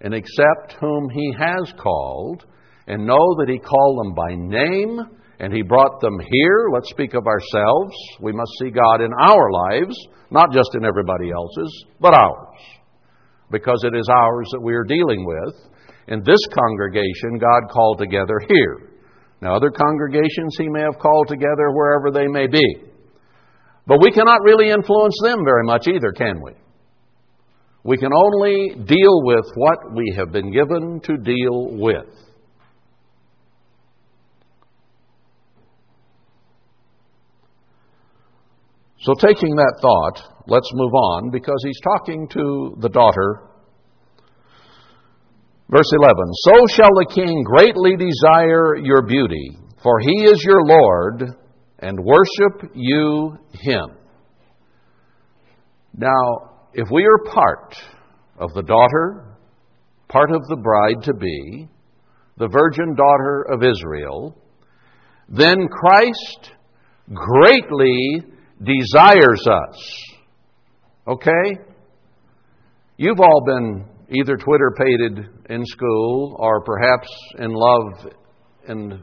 [0.00, 2.44] and accept whom He has called
[2.86, 5.00] and know that He called them by name
[5.38, 6.68] and He brought them here.
[6.72, 7.94] Let's speak of ourselves.
[8.20, 9.96] We must see God in our lives,
[10.30, 12.58] not just in everybody else's, but ours.
[13.50, 15.54] Because it is ours that we are dealing with.
[16.08, 18.90] In this congregation, God called together here.
[19.40, 22.91] Now, other congregations He may have called together wherever they may be.
[23.86, 26.52] But we cannot really influence them very much either, can we?
[27.84, 32.06] We can only deal with what we have been given to deal with.
[39.00, 43.48] So, taking that thought, let's move on because he's talking to the daughter.
[45.68, 46.14] Verse 11
[46.44, 51.34] So shall the king greatly desire your beauty, for he is your Lord,
[51.82, 53.86] and worship you him.
[55.94, 57.74] Now, if we are part
[58.38, 59.36] of the daughter,
[60.08, 61.68] part of the bride to be,
[62.38, 64.38] the virgin daughter of Israel,
[65.28, 66.52] then Christ
[67.12, 68.22] greatly
[68.62, 70.02] desires us.
[71.08, 71.58] Okay?
[72.96, 78.12] You've all been either Twitter pated in school or perhaps in love
[78.68, 79.02] in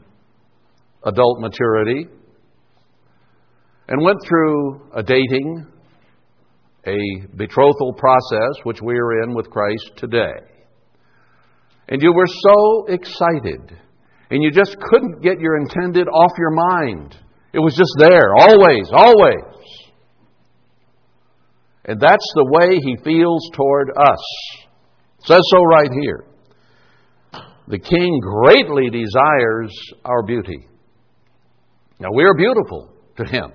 [1.04, 2.08] adult maturity
[3.90, 5.66] and went through a dating,
[6.86, 10.32] a betrothal process, which we are in with Christ today.
[11.88, 13.76] And you were so excited,
[14.30, 17.16] and you just couldn't get your intended off your mind.
[17.52, 19.44] It was just there, always, always.
[21.84, 24.24] And that's the way he feels toward us.
[25.18, 26.24] It says so right here.
[27.66, 30.68] The king greatly desires our beauty.
[31.98, 33.52] Now, we are beautiful to him.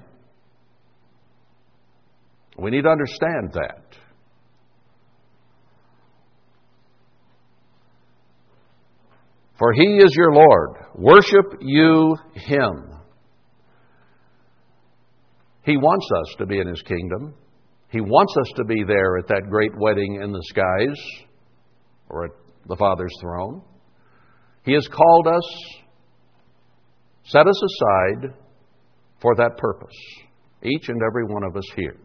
[2.57, 3.83] We need to understand that.
[9.57, 10.71] For he is your Lord.
[10.95, 12.95] Worship you him.
[15.65, 17.33] He wants us to be in His kingdom.
[17.89, 21.25] He wants us to be there at that great wedding in the skies
[22.09, 22.31] or at
[22.67, 23.63] the Father's throne.
[24.63, 25.43] He has called us,
[27.25, 28.33] set us aside
[29.21, 29.95] for that purpose,
[30.61, 31.97] each and every one of us here.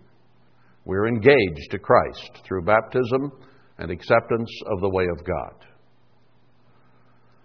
[0.91, 3.31] We're engaged to Christ through baptism
[3.79, 5.55] and acceptance of the way of God.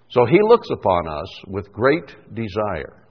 [0.10, 3.06] So He looks upon us with great desire.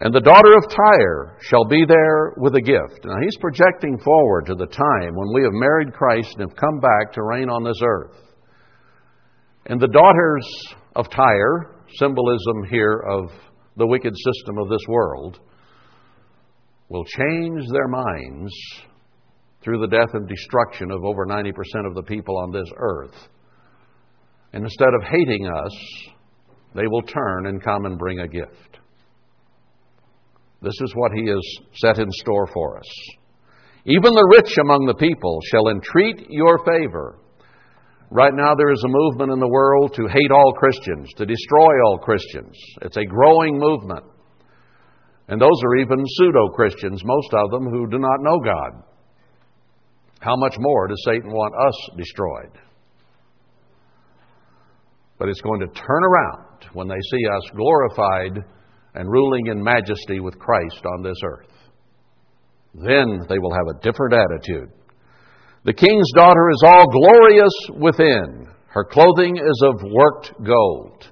[0.00, 3.04] And the daughter of Tyre shall be there with a gift.
[3.04, 6.78] Now he's projecting forward to the time when we have married Christ and have come
[6.78, 8.14] back to reign on this earth.
[9.66, 10.46] And the daughters
[10.94, 13.32] of Tyre, symbolism here of
[13.76, 15.40] the wicked system of this world,
[16.88, 18.52] will change their minds
[19.62, 21.52] through the death and destruction of over 90%
[21.86, 23.28] of the people on this earth.
[24.52, 25.72] And instead of hating us,
[26.74, 28.78] they will turn and come and bring a gift.
[30.62, 31.40] This is what he has
[31.74, 32.88] set in store for us.
[33.84, 37.18] Even the rich among the people shall entreat your favor.
[38.10, 41.72] Right now, there is a movement in the world to hate all Christians, to destroy
[41.86, 42.56] all Christians.
[42.82, 44.04] It's a growing movement.
[45.28, 48.82] And those are even pseudo Christians, most of them who do not know God.
[50.20, 52.58] How much more does Satan want us destroyed?
[55.18, 58.44] But it's going to turn around when they see us glorified
[58.94, 61.50] and ruling in majesty with Christ on this earth.
[62.74, 64.70] Then they will have a different attitude.
[65.64, 68.48] The king's daughter is all glorious within.
[68.68, 71.10] Her clothing is of worked gold.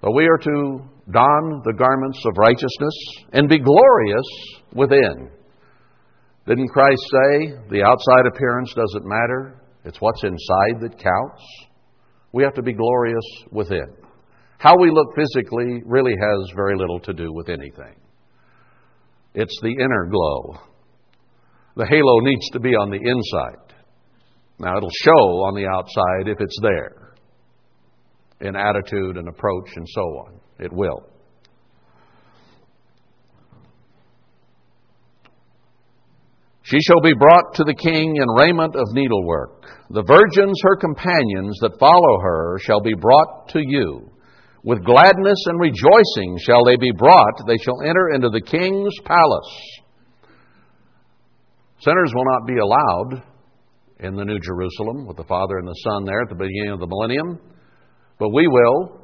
[0.00, 0.80] But we are to
[1.10, 4.26] don the garments of righteousness and be glorious
[4.74, 5.30] within.
[6.46, 9.62] Didn't Christ say the outside appearance doesn't matter?
[9.84, 11.42] It's what's inside that counts.
[12.32, 13.86] We have to be glorious within.
[14.58, 17.94] How we look physically really has very little to do with anything.
[19.34, 20.58] It's the inner glow.
[21.76, 23.74] The halo needs to be on the inside.
[24.58, 27.14] Now, it'll show on the outside if it's there
[28.40, 30.40] in attitude and approach and so on.
[30.58, 31.08] It will.
[36.62, 39.64] She shall be brought to the king in raiment of needlework.
[39.88, 44.10] The virgins, her companions that follow her, shall be brought to you.
[44.64, 47.46] With gladness and rejoicing shall they be brought.
[47.46, 49.80] They shall enter into the king's palace.
[51.80, 53.22] Sinners will not be allowed
[54.00, 56.80] in the New Jerusalem with the Father and the Son there at the beginning of
[56.80, 57.40] the millennium,
[58.18, 58.97] but we will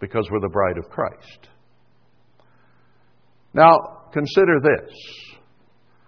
[0.00, 1.48] because we're the bride of Christ.
[3.52, 3.76] Now,
[4.12, 4.92] consider this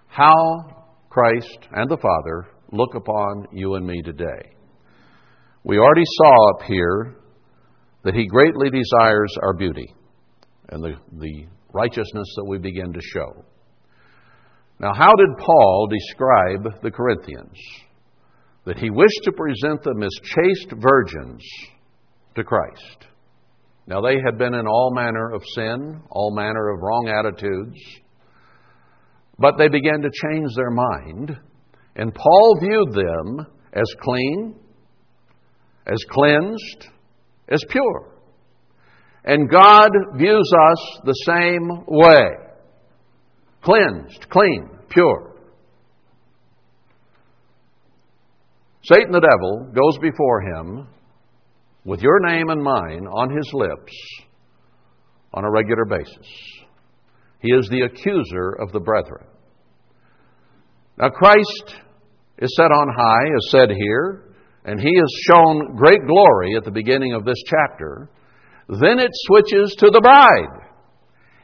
[0.09, 4.55] how Christ and the Father look upon you and me today.
[5.65, 7.17] We already saw up here
[8.05, 9.95] that He greatly desires our beauty
[10.71, 13.45] and the, the righteousness that we begin to show.
[14.79, 17.57] Now, how did Paul describe the Corinthians?
[18.65, 21.43] That he wished to present them as chaste virgins
[22.35, 23.07] to Christ.
[23.87, 27.79] Now, they had been in all manner of sin, all manner of wrong attitudes,
[29.39, 31.39] but they began to change their mind,
[31.95, 34.57] and Paul viewed them as clean,
[35.87, 36.89] as cleansed,
[37.49, 38.13] as pure.
[39.25, 42.27] And God views us the same way
[43.63, 45.35] cleansed, clean, pure.
[48.85, 50.89] Satan the devil goes before him
[51.87, 53.93] with your name and mine on his lips
[55.33, 56.27] on a regular basis.
[57.39, 59.25] He is the accuser of the brethren.
[60.99, 61.77] Now, Christ
[62.39, 64.35] is set on high, as said here,
[64.65, 68.11] and he is shown great glory at the beginning of this chapter.
[68.69, 70.67] Then it switches to the bride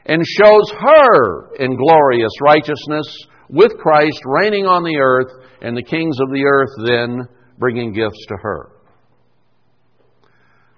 [0.05, 3.07] and shows her in glorious righteousness
[3.49, 5.31] with Christ reigning on the earth,
[5.61, 7.29] and the kings of the earth then
[7.59, 8.72] bringing gifts to her.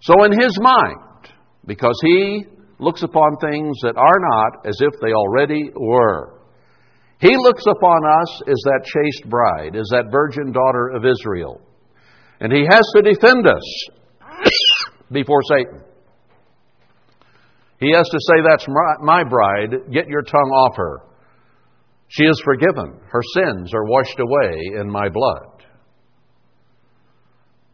[0.06, 1.34] So, in his mind,
[1.66, 2.44] because he
[2.78, 6.42] looks upon things that are not as if they already were,
[7.20, 11.60] he looks upon us as that chaste bride, as that virgin daughter of Israel.
[12.40, 13.90] And he has to defend us
[15.12, 15.82] before Satan.
[17.80, 18.68] He has to say, That's
[19.02, 21.02] my bride, get your tongue off her.
[22.10, 25.64] She is forgiven, her sins are washed away in my blood.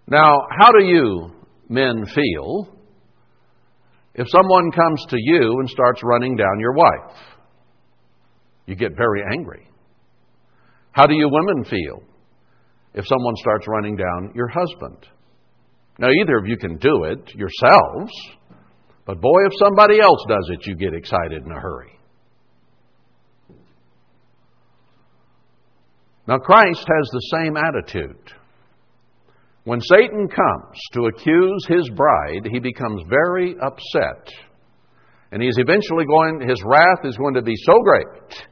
[0.08, 1.41] Now, how do you
[1.72, 2.78] men feel
[4.14, 7.18] if someone comes to you and starts running down your wife?
[8.66, 9.68] You get very angry.
[10.92, 12.04] How do you women feel
[12.94, 15.08] if someone starts running down your husband?
[15.98, 18.12] Now, either of you can do it yourselves,
[19.06, 21.98] but boy, if somebody else does it, you get excited in a hurry.
[26.28, 28.34] Now, Christ has the same attitude.
[29.64, 34.28] When Satan comes to accuse his bride, he becomes very upset.
[35.32, 38.47] And he's eventually going, his wrath is going to be so great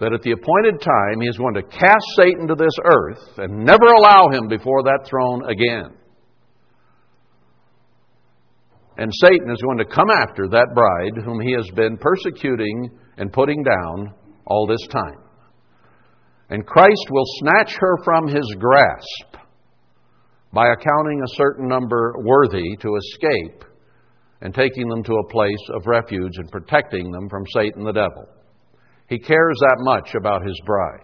[0.00, 3.64] that at the appointed time he is going to cast Satan to this earth and
[3.64, 5.96] never allow him before that throne again.
[8.96, 13.32] And Satan is going to come after that bride whom he has been persecuting and
[13.32, 14.12] putting down
[14.46, 15.18] all this time.
[16.50, 19.37] And Christ will snatch her from his grasp
[20.52, 23.64] by accounting a certain number worthy to escape
[24.40, 28.26] and taking them to a place of refuge and protecting them from Satan the devil.
[29.08, 31.00] He cares that much about his bride.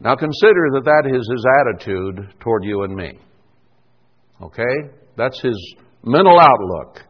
[0.00, 3.18] Now consider that that is his attitude toward you and me.
[4.42, 4.90] Okay?
[5.16, 7.00] That's his mental outlook.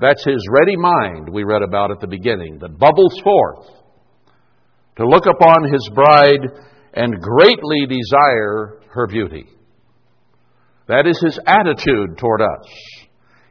[0.00, 3.66] That's his ready mind we read about at the beginning that bubbles forth
[4.96, 6.48] to look upon his bride
[6.94, 9.46] and greatly desire her beauty.
[10.86, 12.66] That is his attitude toward us.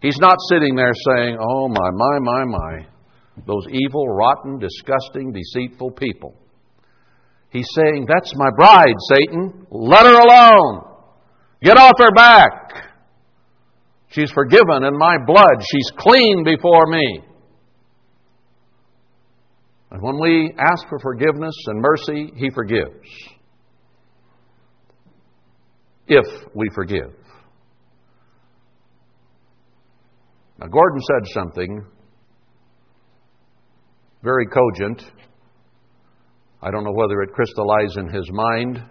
[0.02, 2.88] He's not sitting there saying, Oh, my, my, my, my,
[3.46, 6.36] those evil, rotten, disgusting, deceitful people.
[7.50, 9.68] He's saying, That's my bride, Satan.
[9.70, 10.84] Let her alone.
[11.62, 12.52] Get off her back.
[14.10, 15.62] She's forgiven in my blood.
[15.72, 17.22] She's clean before me.
[19.92, 23.08] And when we ask for forgiveness and mercy, He forgives.
[26.08, 27.14] If we forgive.
[30.60, 31.86] Now, Gordon said something
[34.24, 35.04] very cogent.
[36.62, 38.82] I don't know whether it crystallized in his mind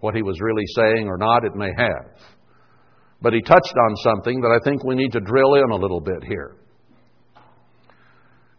[0.00, 1.44] what he was really saying or not.
[1.44, 2.20] It may have.
[3.20, 6.00] But he touched on something that I think we need to drill in a little
[6.00, 6.56] bit here.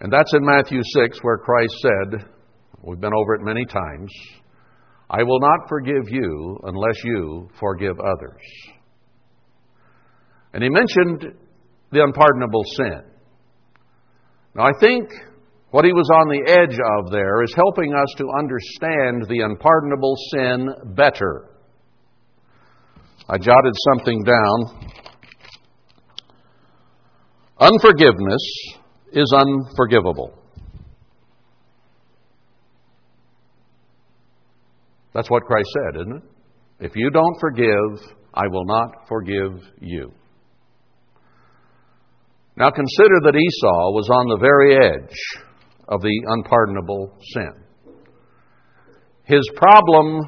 [0.03, 2.25] And that's in Matthew 6, where Christ said,
[2.81, 4.11] we've been over it many times,
[5.09, 8.41] I will not forgive you unless you forgive others.
[10.53, 11.33] And he mentioned
[11.91, 13.01] the unpardonable sin.
[14.55, 15.09] Now, I think
[15.71, 20.15] what he was on the edge of there is helping us to understand the unpardonable
[20.33, 21.49] sin better.
[23.29, 24.89] I jotted something down.
[27.57, 28.41] Unforgiveness
[29.13, 30.33] is unforgivable.
[35.13, 36.23] That's what Christ said, isn't it?
[36.79, 40.11] If you don't forgive, I will not forgive you.
[42.55, 45.17] Now consider that Esau was on the very edge
[45.87, 47.53] of the unpardonable sin.
[49.25, 50.21] His problem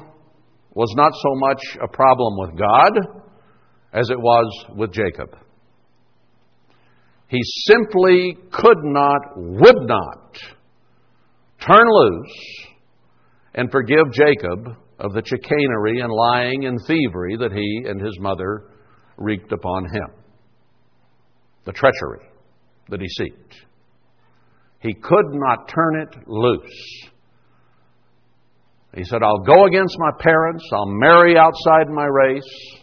[0.74, 3.24] was not so much a problem with God
[3.92, 5.36] as it was with Jacob.
[7.28, 10.36] He simply could not, would not
[11.66, 12.66] turn loose
[13.54, 18.70] and forgive Jacob of the chicanery and lying and thievery that he and his mother
[19.16, 20.08] wreaked upon him,
[21.64, 22.28] the treachery,
[22.88, 23.66] the deceit.
[24.80, 27.08] He could not turn it loose.
[28.94, 30.64] He said, I'll go against my parents.
[30.72, 32.76] I'll marry outside my race.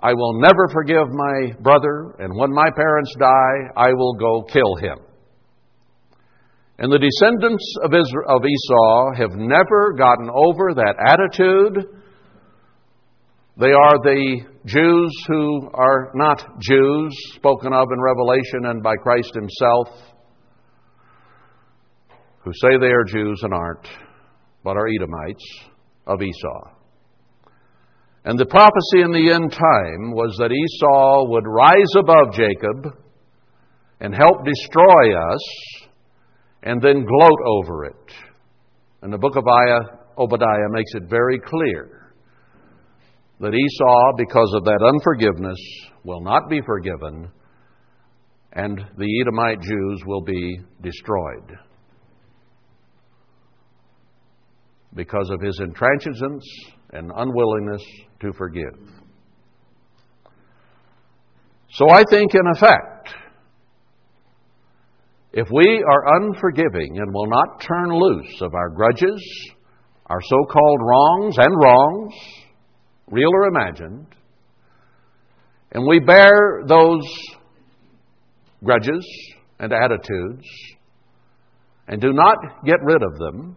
[0.00, 2.14] I will never forgive my brother.
[2.20, 4.98] And when my parents die, I will go kill him.
[6.78, 11.86] And the descendants of, Israel, of Esau have never gotten over that attitude.
[13.58, 19.34] They are the Jews who are not Jews, spoken of in Revelation and by Christ
[19.34, 19.88] Himself,
[22.44, 23.88] who say they are Jews and aren't
[24.62, 25.44] but are Edomites
[26.06, 26.77] of Esau.
[28.28, 32.94] And the prophecy in the end time was that Esau would rise above Jacob
[34.00, 35.40] and help destroy us
[36.62, 38.12] and then gloat over it.
[39.00, 39.44] And the book of
[40.18, 42.12] Obadiah makes it very clear
[43.40, 45.58] that Esau, because of that unforgiveness,
[46.04, 47.30] will not be forgiven,
[48.52, 51.56] and the Edomite Jews will be destroyed.
[54.94, 56.42] because of his intransigence
[56.92, 57.82] and unwillingness
[58.20, 58.78] to forgive.
[61.70, 63.10] So I think, in effect,
[65.32, 69.22] if we are unforgiving and will not turn loose of our grudges,
[70.06, 72.14] our so called wrongs and wrongs,
[73.08, 74.06] real or imagined,
[75.72, 77.04] and we bear those
[78.64, 79.06] grudges
[79.58, 80.46] and attitudes
[81.86, 83.56] and do not get rid of them,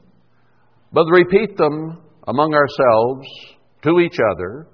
[0.92, 3.28] but repeat them among ourselves
[3.84, 4.68] to each other,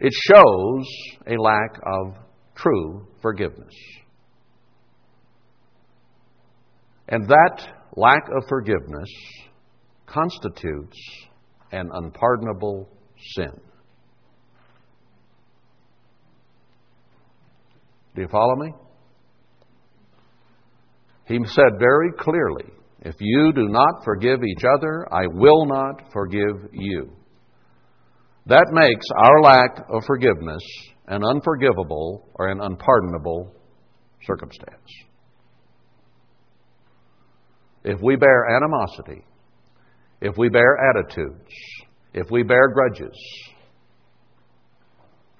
[0.00, 0.86] it shows
[1.26, 2.16] a lack of
[2.56, 3.74] true forgiveness.
[7.08, 9.08] And that lack of forgiveness
[10.06, 10.98] constitutes
[11.70, 12.88] an unpardonable
[13.34, 13.52] sin.
[18.14, 18.72] Do you follow me?
[21.26, 22.70] He said very clearly
[23.04, 27.10] if you do not forgive each other, I will not forgive you.
[28.46, 30.62] That makes our lack of forgiveness
[31.08, 33.54] an unforgivable or an unpardonable
[34.24, 34.88] circumstance.
[37.84, 39.24] If we bear animosity,
[40.20, 41.50] if we bear attitudes,
[42.14, 43.18] if we bear grudges,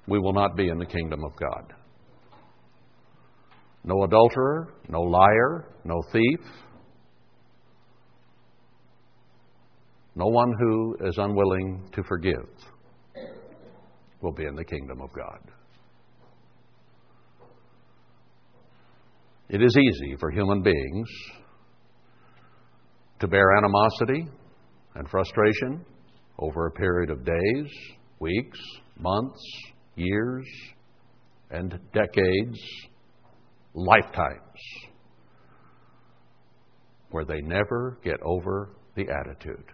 [0.07, 1.73] we will not be in the kingdom of God.
[3.85, 6.39] No adulterer, no liar, no thief,
[10.15, 12.47] No one who is unwilling to forgive
[14.21, 15.39] will be in the kingdom of God.
[19.49, 21.07] It is easy for human beings
[23.19, 24.27] to bear animosity
[24.95, 25.85] and frustration
[26.39, 27.71] over a period of days,
[28.19, 28.59] weeks,
[28.99, 29.41] months,
[29.95, 30.45] years,
[31.51, 32.59] and decades,
[33.73, 34.59] lifetimes,
[37.11, 39.65] where they never get over the attitude.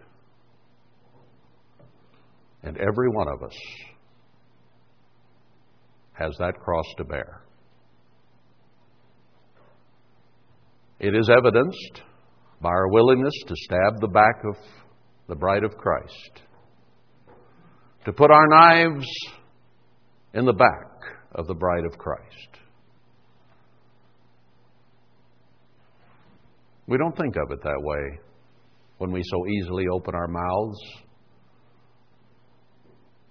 [2.62, 3.56] And every one of us
[6.12, 7.42] has that cross to bear.
[10.98, 12.02] It is evidenced
[12.60, 14.56] by our willingness to stab the back of
[15.28, 16.42] the bride of Christ,
[18.04, 19.06] to put our knives
[20.34, 20.90] in the back
[21.34, 22.58] of the bride of Christ.
[26.86, 28.20] We don't think of it that way
[28.98, 30.78] when we so easily open our mouths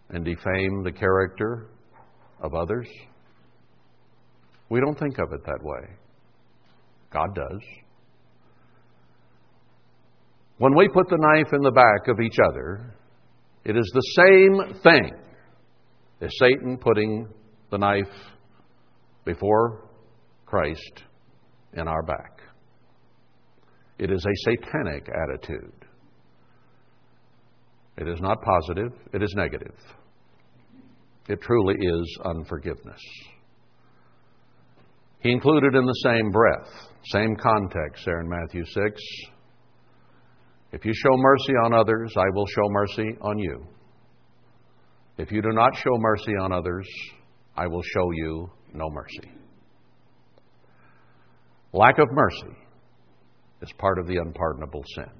[0.09, 1.69] and defame the character
[2.41, 2.87] of others.
[4.69, 5.95] We don't think of it that way.
[7.11, 7.61] God does.
[10.57, 12.93] When we put the knife in the back of each other,
[13.63, 15.11] it is the same thing
[16.21, 17.27] as Satan putting
[17.71, 18.13] the knife
[19.25, 19.89] before
[20.45, 21.03] Christ
[21.73, 22.41] in our back.
[23.97, 25.73] It is a satanic attitude.
[27.97, 29.75] It is not positive, it is negative.
[31.27, 33.01] It truly is unforgiveness.
[35.19, 39.01] He included in the same breath, same context there in Matthew 6.
[40.71, 43.65] If you show mercy on others, I will show mercy on you.
[45.17, 46.87] If you do not show mercy on others,
[47.57, 49.31] I will show you no mercy.
[51.73, 52.57] Lack of mercy
[53.61, 55.11] is part of the unpardonable sin.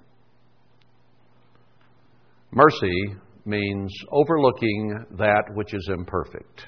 [2.51, 6.65] Mercy means overlooking that which is imperfect,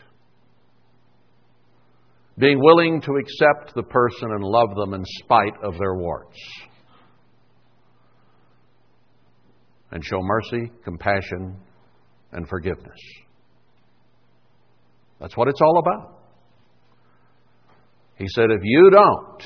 [2.38, 6.38] being willing to accept the person and love them in spite of their warts,
[9.92, 11.58] and show mercy, compassion,
[12.32, 13.00] and forgiveness.
[15.20, 16.20] That's what it's all about.
[18.16, 19.44] He said, if you don't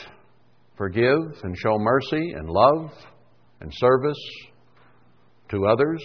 [0.77, 2.91] forgive and show mercy and love
[3.61, 4.17] and service
[5.49, 6.03] to others,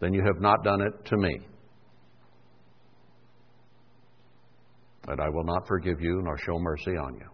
[0.00, 1.38] then you have not done it to me.
[5.08, 7.26] And I will not forgive you nor show mercy on you.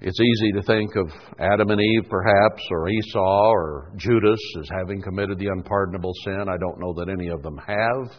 [0.00, 1.08] It's easy to think of
[1.38, 6.46] Adam and Eve, perhaps, or Esau or Judas as having committed the unpardonable sin.
[6.48, 8.12] I don't know that any of them have.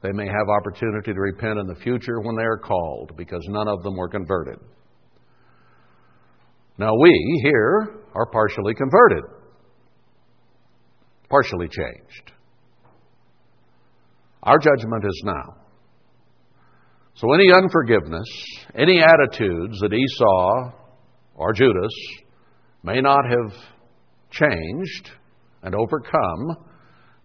[0.00, 3.68] They may have opportunity to repent in the future when they are called because none
[3.68, 4.58] of them were converted.
[6.78, 9.24] Now, we here are partially converted,
[11.28, 12.32] partially changed.
[14.42, 15.56] Our judgment is now.
[17.14, 18.28] So, any unforgiveness,
[18.74, 20.72] any attitudes that Esau
[21.34, 21.92] or Judas
[22.82, 23.52] may not have
[24.30, 25.10] changed
[25.62, 26.64] and overcome,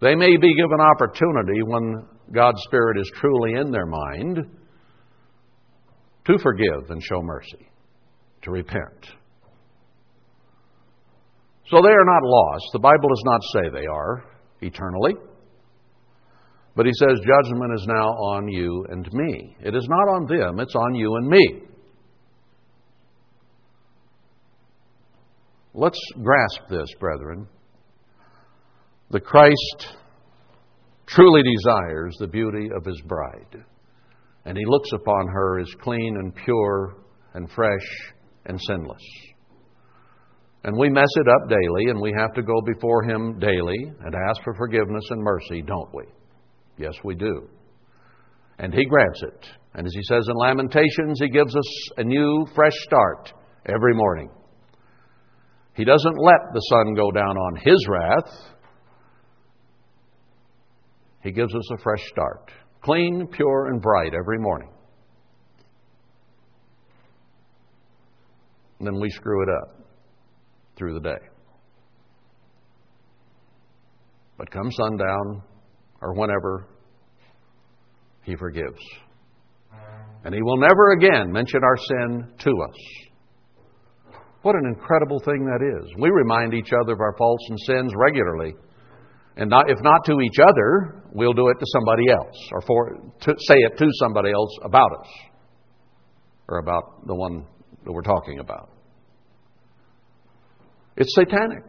[0.00, 4.38] they may be given opportunity when God's Spirit is truly in their mind
[6.26, 7.68] to forgive and show mercy,
[8.42, 9.06] to repent.
[11.70, 12.64] So they are not lost.
[12.72, 14.24] The Bible does not say they are
[14.60, 15.14] eternally.
[16.76, 19.56] But he says, Judgment is now on you and me.
[19.60, 21.62] It is not on them, it's on you and me.
[25.72, 27.48] Let's grasp this, brethren.
[29.10, 29.96] The Christ
[31.06, 33.64] truly desires the beauty of his bride,
[34.44, 36.96] and he looks upon her as clean and pure
[37.34, 37.86] and fresh
[38.46, 39.02] and sinless.
[40.64, 44.14] And we mess it up daily, and we have to go before him daily and
[44.30, 46.04] ask for forgiveness and mercy, don't we?
[46.78, 47.48] Yes, we do.
[48.58, 49.46] And he grants it.
[49.74, 53.30] And as he says in Lamentations, he gives us a new, fresh start
[53.66, 54.30] every morning.
[55.74, 58.54] He doesn't let the sun go down on his wrath.
[61.22, 62.50] He gives us a fresh start.
[62.82, 64.70] Clean, pure, and bright every morning.
[68.78, 69.83] And then we screw it up
[70.76, 71.26] through the day.
[74.36, 75.42] But come sundown
[76.00, 76.66] or whenever,
[78.24, 78.80] He forgives.
[80.24, 84.14] And He will never again mention our sin to us.
[84.42, 85.94] What an incredible thing that is.
[85.98, 88.54] We remind each other of our faults and sins regularly.
[89.36, 92.90] And not, if not to each other, we'll do it to somebody else, or for,
[93.22, 95.08] to say it to somebody else about us,
[96.48, 97.46] or about the one
[97.84, 98.70] that we're talking about.
[100.96, 101.64] It's satanic.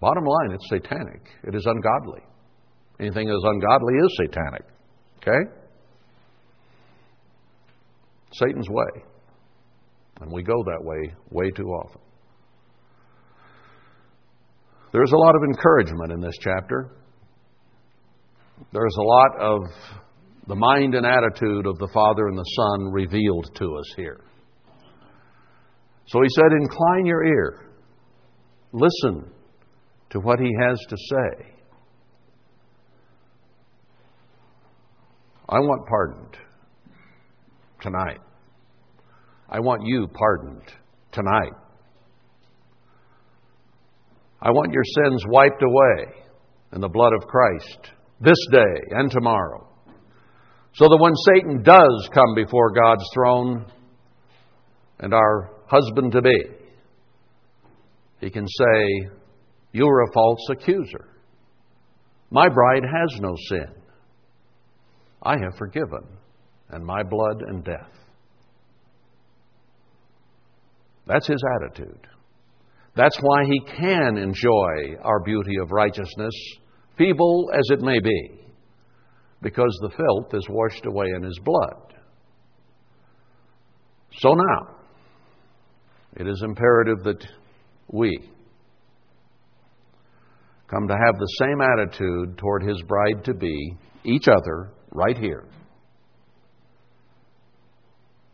[0.00, 1.22] Bottom line, it's satanic.
[1.44, 2.22] It is ungodly.
[3.00, 4.64] Anything that is ungodly is satanic.
[5.18, 5.50] Okay?
[8.32, 9.02] Satan's way.
[10.20, 12.00] And we go that way way too often.
[14.92, 16.90] There's a lot of encouragement in this chapter.
[18.72, 19.60] There's a lot of
[20.48, 24.20] the mind and attitude of the Father and the Son revealed to us here.
[26.08, 27.66] So he said, Incline your ear,
[28.72, 29.30] listen
[30.10, 31.46] to what he has to say.
[35.50, 36.36] I want pardoned
[37.80, 38.20] tonight.
[39.50, 40.62] I want you pardoned
[41.12, 41.52] tonight.
[44.40, 46.14] I want your sins wiped away
[46.72, 49.66] in the blood of Christ this day and tomorrow.
[50.74, 53.66] So that when Satan does come before God's throne
[55.00, 56.38] and our husband to be,
[58.20, 59.10] he can say,
[59.72, 61.08] You are a false accuser.
[62.30, 63.72] My bride has no sin.
[65.22, 66.04] I have forgiven,
[66.70, 67.90] and my blood and death.
[71.06, 72.06] That's his attitude.
[72.94, 76.34] That's why he can enjoy our beauty of righteousness,
[76.96, 78.40] feeble as it may be,
[79.40, 81.94] because the filth is washed away in his blood.
[84.18, 84.77] So now,
[86.16, 87.24] it is imperative that
[87.88, 88.18] we
[90.68, 95.44] come to have the same attitude toward his bride to be, each other, right here.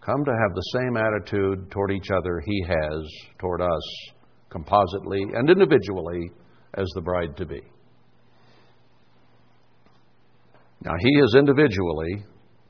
[0.00, 3.02] Come to have the same attitude toward each other he has
[3.38, 4.12] toward us
[4.50, 6.30] compositely and individually
[6.74, 7.60] as the bride to be.
[10.84, 12.24] Now, He has individually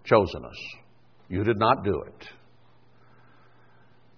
[0.04, 0.56] chosen us.
[1.28, 2.28] You did not do it.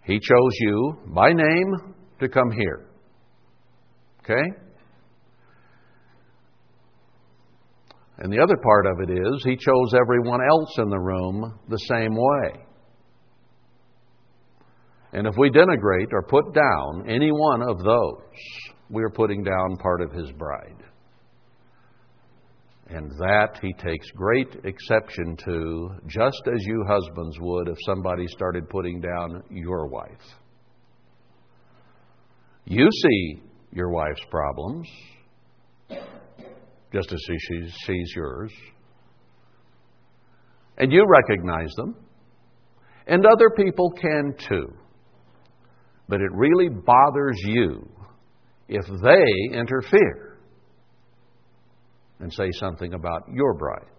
[0.07, 2.87] He chose you by name to come here.
[4.23, 4.43] Okay?
[8.19, 11.79] And the other part of it is, He chose everyone else in the room the
[11.79, 12.67] same way.
[15.13, 18.23] And if we denigrate or put down any one of those,
[18.91, 20.83] we are putting down part of his bride.
[22.89, 28.69] And that he takes great exception to, just as you husbands would if somebody started
[28.69, 30.09] putting down your wife.
[32.65, 34.89] You see your wife's problems,
[36.93, 38.53] just as she sees yours.
[40.79, 41.97] And you recognize them.
[43.09, 44.73] And other people can too.
[46.09, 47.89] But it really bothers you
[48.69, 50.36] if they interfere
[52.21, 53.91] and say something about your bride.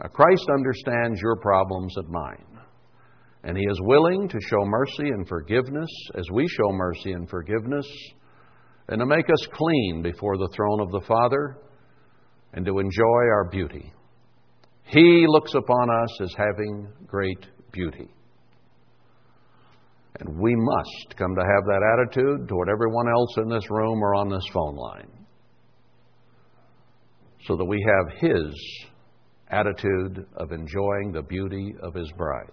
[0.00, 2.58] Now, Christ understands your problems and mine.
[3.44, 7.86] And He is willing to show mercy and forgiveness as we show mercy and forgiveness,
[8.88, 11.58] and to make us clean before the throne of the Father,
[12.54, 13.92] and to enjoy our beauty.
[14.84, 18.08] He looks upon us as having great beauty.
[20.20, 24.14] And we must come to have that attitude toward everyone else in this room or
[24.14, 25.23] on this phone line
[27.46, 28.86] so that we have His
[29.48, 32.50] attitude of enjoying the beauty of His bride.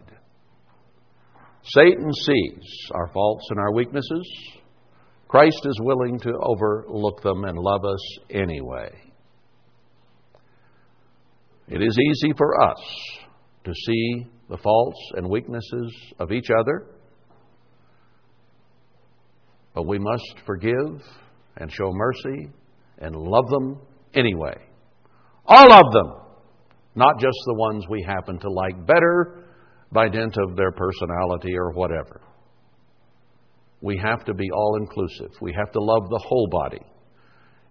[1.64, 4.28] Satan sees our faults and our weaknesses.
[5.28, 8.90] Christ is willing to overlook them and love us anyway.
[11.68, 12.80] It is easy for us
[13.64, 16.88] to see the faults and weaknesses of each other
[19.74, 21.02] but we must forgive
[21.58, 22.50] and show mercy
[23.00, 23.82] and love them
[24.14, 24.56] anyway.
[25.46, 26.22] All of them,
[26.96, 29.46] not just the ones we happen to like better
[29.92, 32.22] by dint of their personality or whatever.
[33.82, 35.32] We have to be all inclusive.
[35.42, 36.86] We have to love the whole body.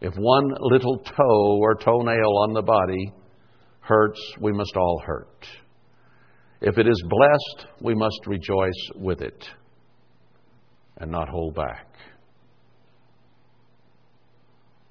[0.01, 3.12] If one little toe or toenail on the body
[3.81, 5.47] hurts, we must all hurt.
[6.61, 9.49] If it is blessed, we must rejoice with it
[10.99, 11.87] and not hold back.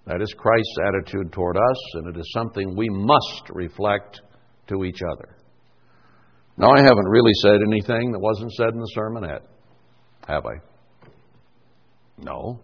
[0.10, 4.22] That is Christ's attitude toward us, and it is something we must reflect
[4.68, 5.38] to each other.
[6.58, 9.42] Now, I haven't really said anything that wasn't said in the sermonette,
[10.28, 10.56] have I?
[12.18, 12.60] No.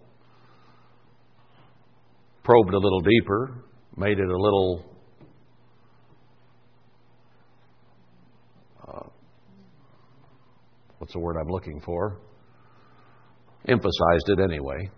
[2.43, 3.63] Probed a little deeper,
[3.95, 4.83] made it a little
[8.87, 9.07] uh,
[10.97, 12.17] what's the word I'm looking for?
[13.67, 14.89] Emphasized it anyway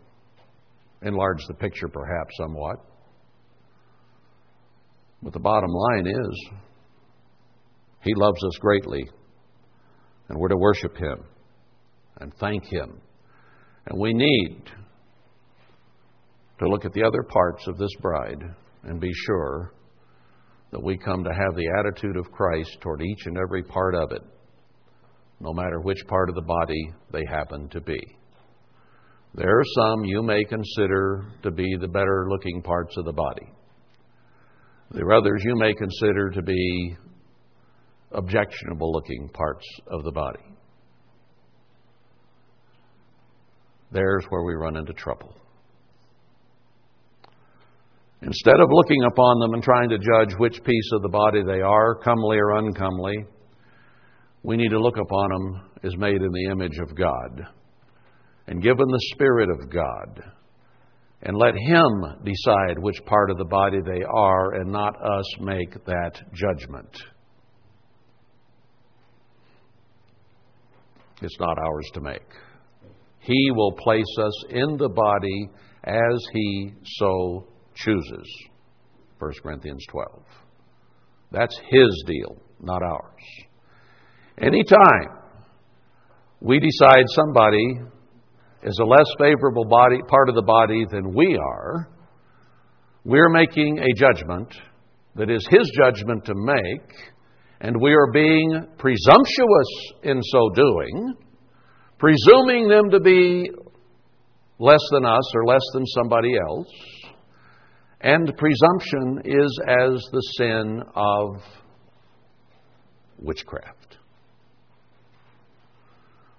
[1.01, 2.77] enlarge the picture perhaps somewhat.
[5.21, 6.49] But the bottom line is,
[8.01, 9.03] He loves us greatly,
[10.29, 11.23] and we're to worship Him
[12.19, 13.01] and thank Him.
[13.87, 14.61] And we need
[16.59, 18.41] to look at the other parts of this bride
[18.83, 19.73] and be sure
[20.71, 24.11] that we come to have the attitude of Christ toward each and every part of
[24.11, 24.21] it.
[25.39, 27.99] no matter which part of the body they happen to be.
[29.35, 33.51] There are some you may consider to be the better looking parts of the body.
[34.91, 36.97] There are others you may consider to be
[38.11, 40.39] objectionable looking parts of the body.
[43.91, 45.35] There's where we run into trouble.
[48.21, 51.61] Instead of looking upon them and trying to judge which piece of the body they
[51.61, 53.25] are, comely or uncomely,
[54.43, 57.47] we need to look upon them as made in the image of God
[58.47, 60.23] and given the Spirit of God
[61.21, 65.73] and let Him decide which part of the body they are and not us make
[65.85, 66.89] that judgment.
[71.21, 72.27] It's not ours to make.
[73.19, 75.49] He will place us in the body
[75.83, 78.47] as He so chooses.
[79.19, 80.23] 1 Corinthians 12.
[81.31, 83.23] That's His deal, not ours.
[84.37, 85.17] Anytime
[86.39, 87.79] we decide somebody
[88.63, 91.89] is a less favorable body, part of the body than we are,
[93.03, 94.53] we're making a judgment
[95.15, 96.91] that is His judgment to make,
[97.61, 99.67] and we are being presumptuous
[100.03, 101.15] in so doing,
[101.97, 103.49] presuming them to be
[104.59, 106.67] less than us or less than somebody else.
[108.01, 111.41] And presumption is as the sin of
[113.19, 113.97] witchcraft.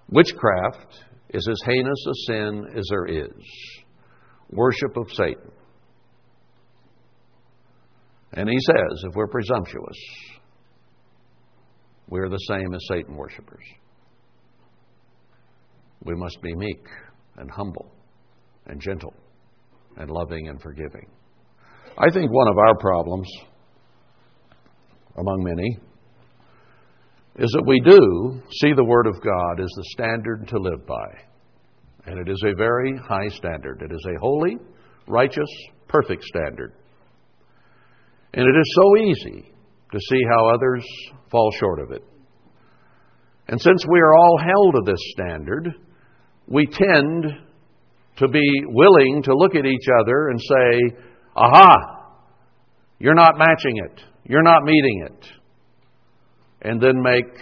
[0.09, 3.31] Witchcraft is as heinous a sin as there is
[4.51, 5.51] worship of Satan.
[8.33, 9.97] And he says if we're presumptuous,
[12.09, 13.63] we're the same as Satan worshippers.
[16.03, 16.85] We must be meek
[17.37, 17.91] and humble
[18.67, 19.13] and gentle
[19.97, 21.07] and loving and forgiving.
[21.97, 23.29] I think one of our problems,
[25.17, 25.79] among many,
[27.39, 31.07] is that we do see the Word of God as the standard to live by.
[32.05, 33.81] And it is a very high standard.
[33.81, 34.57] It is a holy,
[35.07, 35.49] righteous,
[35.87, 36.73] perfect standard.
[38.33, 39.53] And it is so easy
[39.91, 40.85] to see how others
[41.31, 42.03] fall short of it.
[43.47, 45.69] And since we are all held to this standard,
[46.45, 47.23] we tend
[48.17, 50.97] to be willing to look at each other and say,
[51.37, 52.11] Aha!
[52.99, 54.01] You're not matching it.
[54.25, 55.38] You're not meeting it
[56.61, 57.33] and then make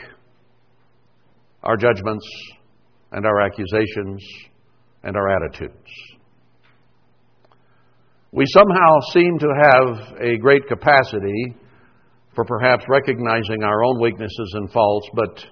[1.63, 2.25] our judgments
[3.11, 4.23] and our accusations
[5.03, 5.73] and our attitudes.
[8.31, 11.55] We somehow seem to have a great capacity
[12.35, 15.45] for perhaps recognizing our own weaknesses and faults, but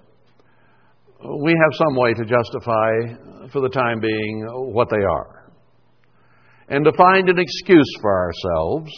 [1.42, 5.52] we have some way to justify, for the time being, what they are.
[6.68, 8.92] And to find an excuse for ourselves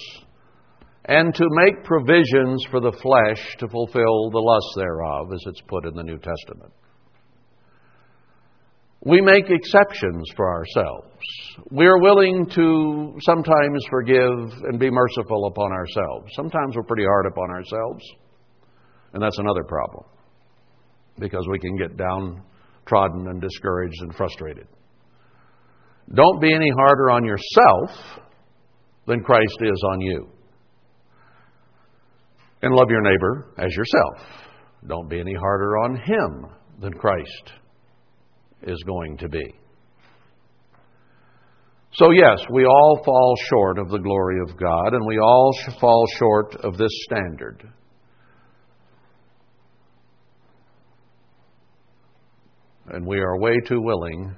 [1.08, 5.86] and to make provisions for the flesh to fulfill the lust thereof, as it's put
[5.86, 6.74] in the New Testament.
[9.06, 11.24] We make exceptions for ourselves.
[11.72, 16.34] We are willing to sometimes forgive and be merciful upon ourselves.
[16.36, 18.04] Sometimes we're pretty hard upon ourselves,
[19.14, 20.04] and that's another problem
[21.20, 24.68] because we can get downtrodden and discouraged and frustrated.
[26.14, 28.22] Don't be any harder on yourself
[29.06, 30.30] than Christ is on you.
[32.62, 34.48] And love your neighbor as yourself.
[34.88, 36.48] Don't be any harder on him
[36.80, 37.52] than Christ
[38.64, 39.54] is going to be.
[41.94, 46.06] So, yes, we all fall short of the glory of God, and we all fall
[46.18, 47.68] short of this standard.
[52.90, 54.36] And we are way too willing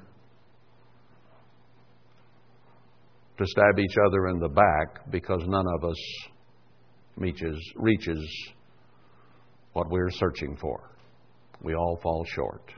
[3.38, 5.98] to stab each other in the back because none of us
[7.20, 8.20] reaches, reaches
[9.74, 10.90] what we're searching for.
[11.62, 12.72] We all fall short.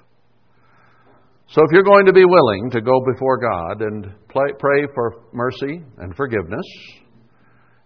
[1.47, 5.83] So if you're going to be willing to go before God and pray for mercy
[5.97, 6.65] and forgiveness,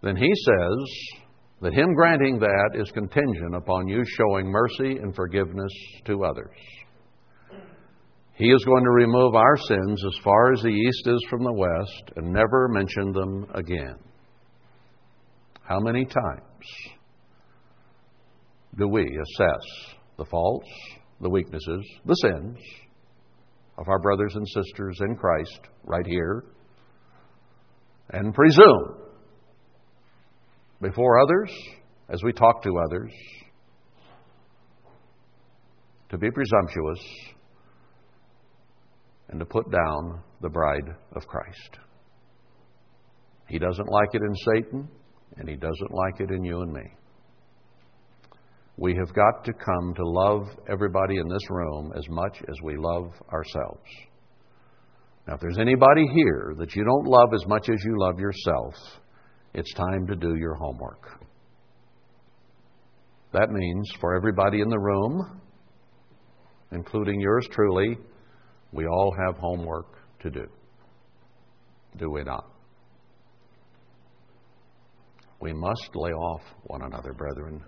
[0.03, 1.17] then He says
[1.61, 5.71] that Him granting that is contingent upon you showing mercy and forgiveness
[6.05, 6.55] to others.
[8.35, 11.53] He is going to remove our sins as far as the east is from the
[11.53, 13.95] west and never mention them again.
[15.67, 16.65] How many times
[18.77, 20.69] do we assess the faults,
[21.21, 22.59] the weaknesses, the sins
[23.79, 26.45] of our brothers and sisters in Christ right here
[28.11, 28.97] and presume
[30.83, 31.51] before others,
[32.09, 33.11] as we talk to others,
[36.09, 36.99] to be presumptuous
[39.29, 41.79] and to put down the bride of Christ.
[43.47, 44.89] He doesn't like it in Satan
[45.37, 46.83] and He doesn't like it in you and me.
[48.77, 52.75] we have got to come to love everybody in this room as much as we
[52.77, 53.89] love ourselves.
[55.27, 58.73] Now, if there's anybody here that you don't love as much as you love yourself,
[59.53, 61.19] it's time to do your homework.
[63.31, 65.41] That means for everybody in the room,
[66.71, 67.97] including yours truly,
[68.71, 70.45] we all have homework to do.
[71.97, 72.54] Do we not?
[75.39, 77.61] We must lay off one another, brethren.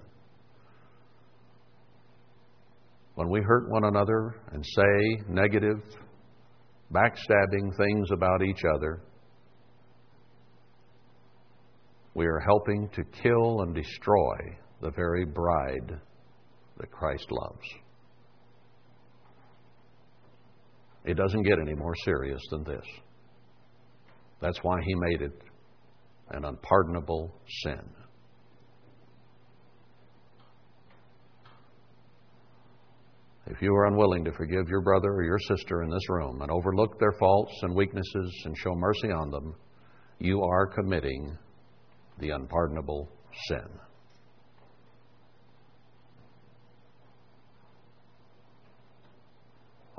[3.15, 5.81] When we hurt one another and say negative,
[6.93, 9.01] backstabbing things about each other,
[12.13, 14.37] we are helping to kill and destroy
[14.81, 15.99] the very bride
[16.77, 17.67] that Christ loves.
[21.05, 22.85] It doesn't get any more serious than this.
[24.41, 25.41] That's why he made it
[26.31, 27.81] an unpardonable sin.
[33.49, 36.51] If you are unwilling to forgive your brother or your sister in this room and
[36.51, 39.55] overlook their faults and weaknesses and show mercy on them,
[40.19, 41.37] you are committing
[42.19, 43.09] the unpardonable
[43.47, 43.67] sin.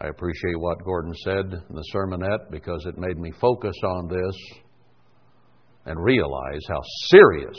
[0.00, 4.36] I appreciate what Gordon said in the sermonette because it made me focus on this
[5.88, 7.56] and realize how serious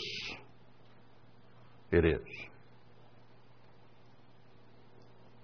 [1.91, 2.27] it is.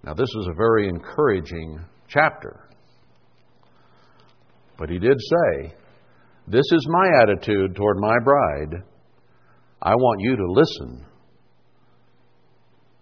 [0.04, 2.70] Now, this is a very encouraging chapter.
[4.78, 5.74] But he did say,
[6.48, 8.84] This is my attitude toward my bride.
[9.82, 11.06] I want you to listen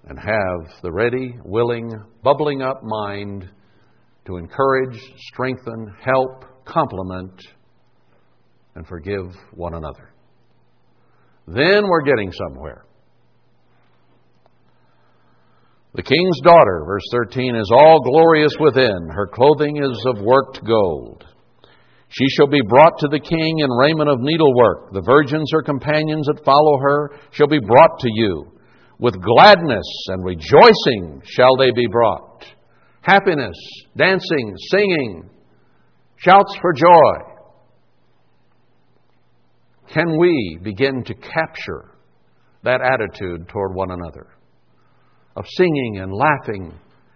[0.05, 1.91] and have the ready, willing,
[2.23, 3.49] bubbling up mind
[4.27, 4.97] to encourage,
[5.33, 7.33] strengthen, help, compliment,
[8.75, 10.13] and forgive one another.
[11.47, 12.85] Then we're getting somewhere.
[15.95, 19.09] The king's daughter, verse 13, is all glorious within.
[19.11, 21.25] Her clothing is of worked gold.
[22.09, 24.93] She shall be brought to the king in raiment of needlework.
[24.93, 28.51] The virgins, her companions that follow her, shall be brought to you.
[28.99, 32.33] With gladness and rejoicing shall they be brought
[33.03, 33.55] happiness,
[33.95, 35.29] dancing, singing,
[36.17, 37.32] shouts for joy.
[39.89, 41.95] Can we begin to capture
[42.63, 44.27] that attitude toward one another
[45.35, 46.73] of singing and laughing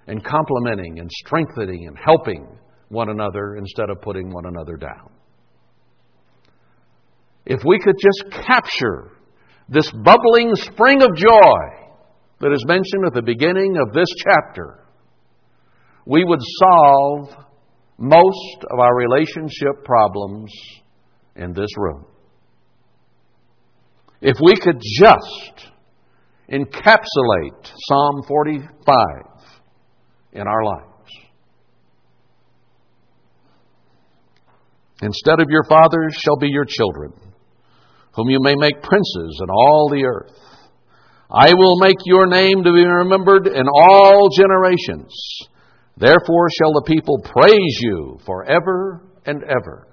[0.08, 2.48] and complimenting and strengthening and helping
[2.90, 5.12] one another instead of putting one another down?
[7.46, 9.12] If we could just capture
[9.70, 11.88] this bubbling spring of joy
[12.40, 14.84] that is mentioned at the beginning of this chapter,
[16.06, 17.30] we would solve
[17.98, 20.52] most of our relationship problems
[21.36, 22.06] in this room.
[24.22, 25.68] If we could just
[26.52, 28.68] encapsulate Psalm 45
[30.34, 30.84] in our lives.
[35.02, 37.14] Instead of your fathers shall be your children,
[38.16, 40.34] whom you may make princes in all the earth.
[41.30, 45.14] I will make your name to be remembered in all generations.
[45.98, 49.88] Therefore shall the people praise you forever and ever.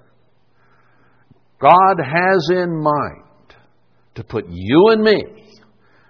[1.59, 3.24] God has in mind
[4.15, 5.23] to put you and me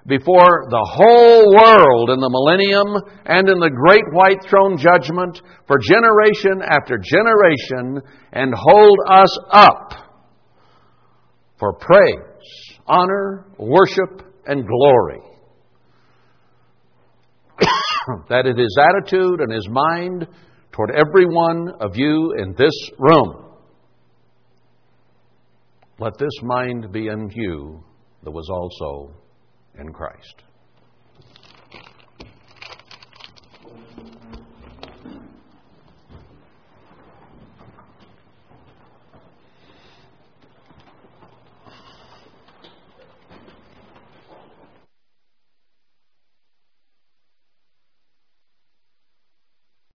[0.08, 2.95] before the whole world in the millennium
[3.26, 8.01] and in the great white throne judgment for generation after generation
[8.32, 9.93] and hold us up
[11.58, 15.22] for praise, honor, worship, and glory.
[18.30, 20.28] that is his attitude and his mind
[20.72, 23.45] toward every one of you in this room.
[25.97, 27.84] Let this mind be in you
[28.26, 29.12] that was also
[29.80, 30.44] in Christ.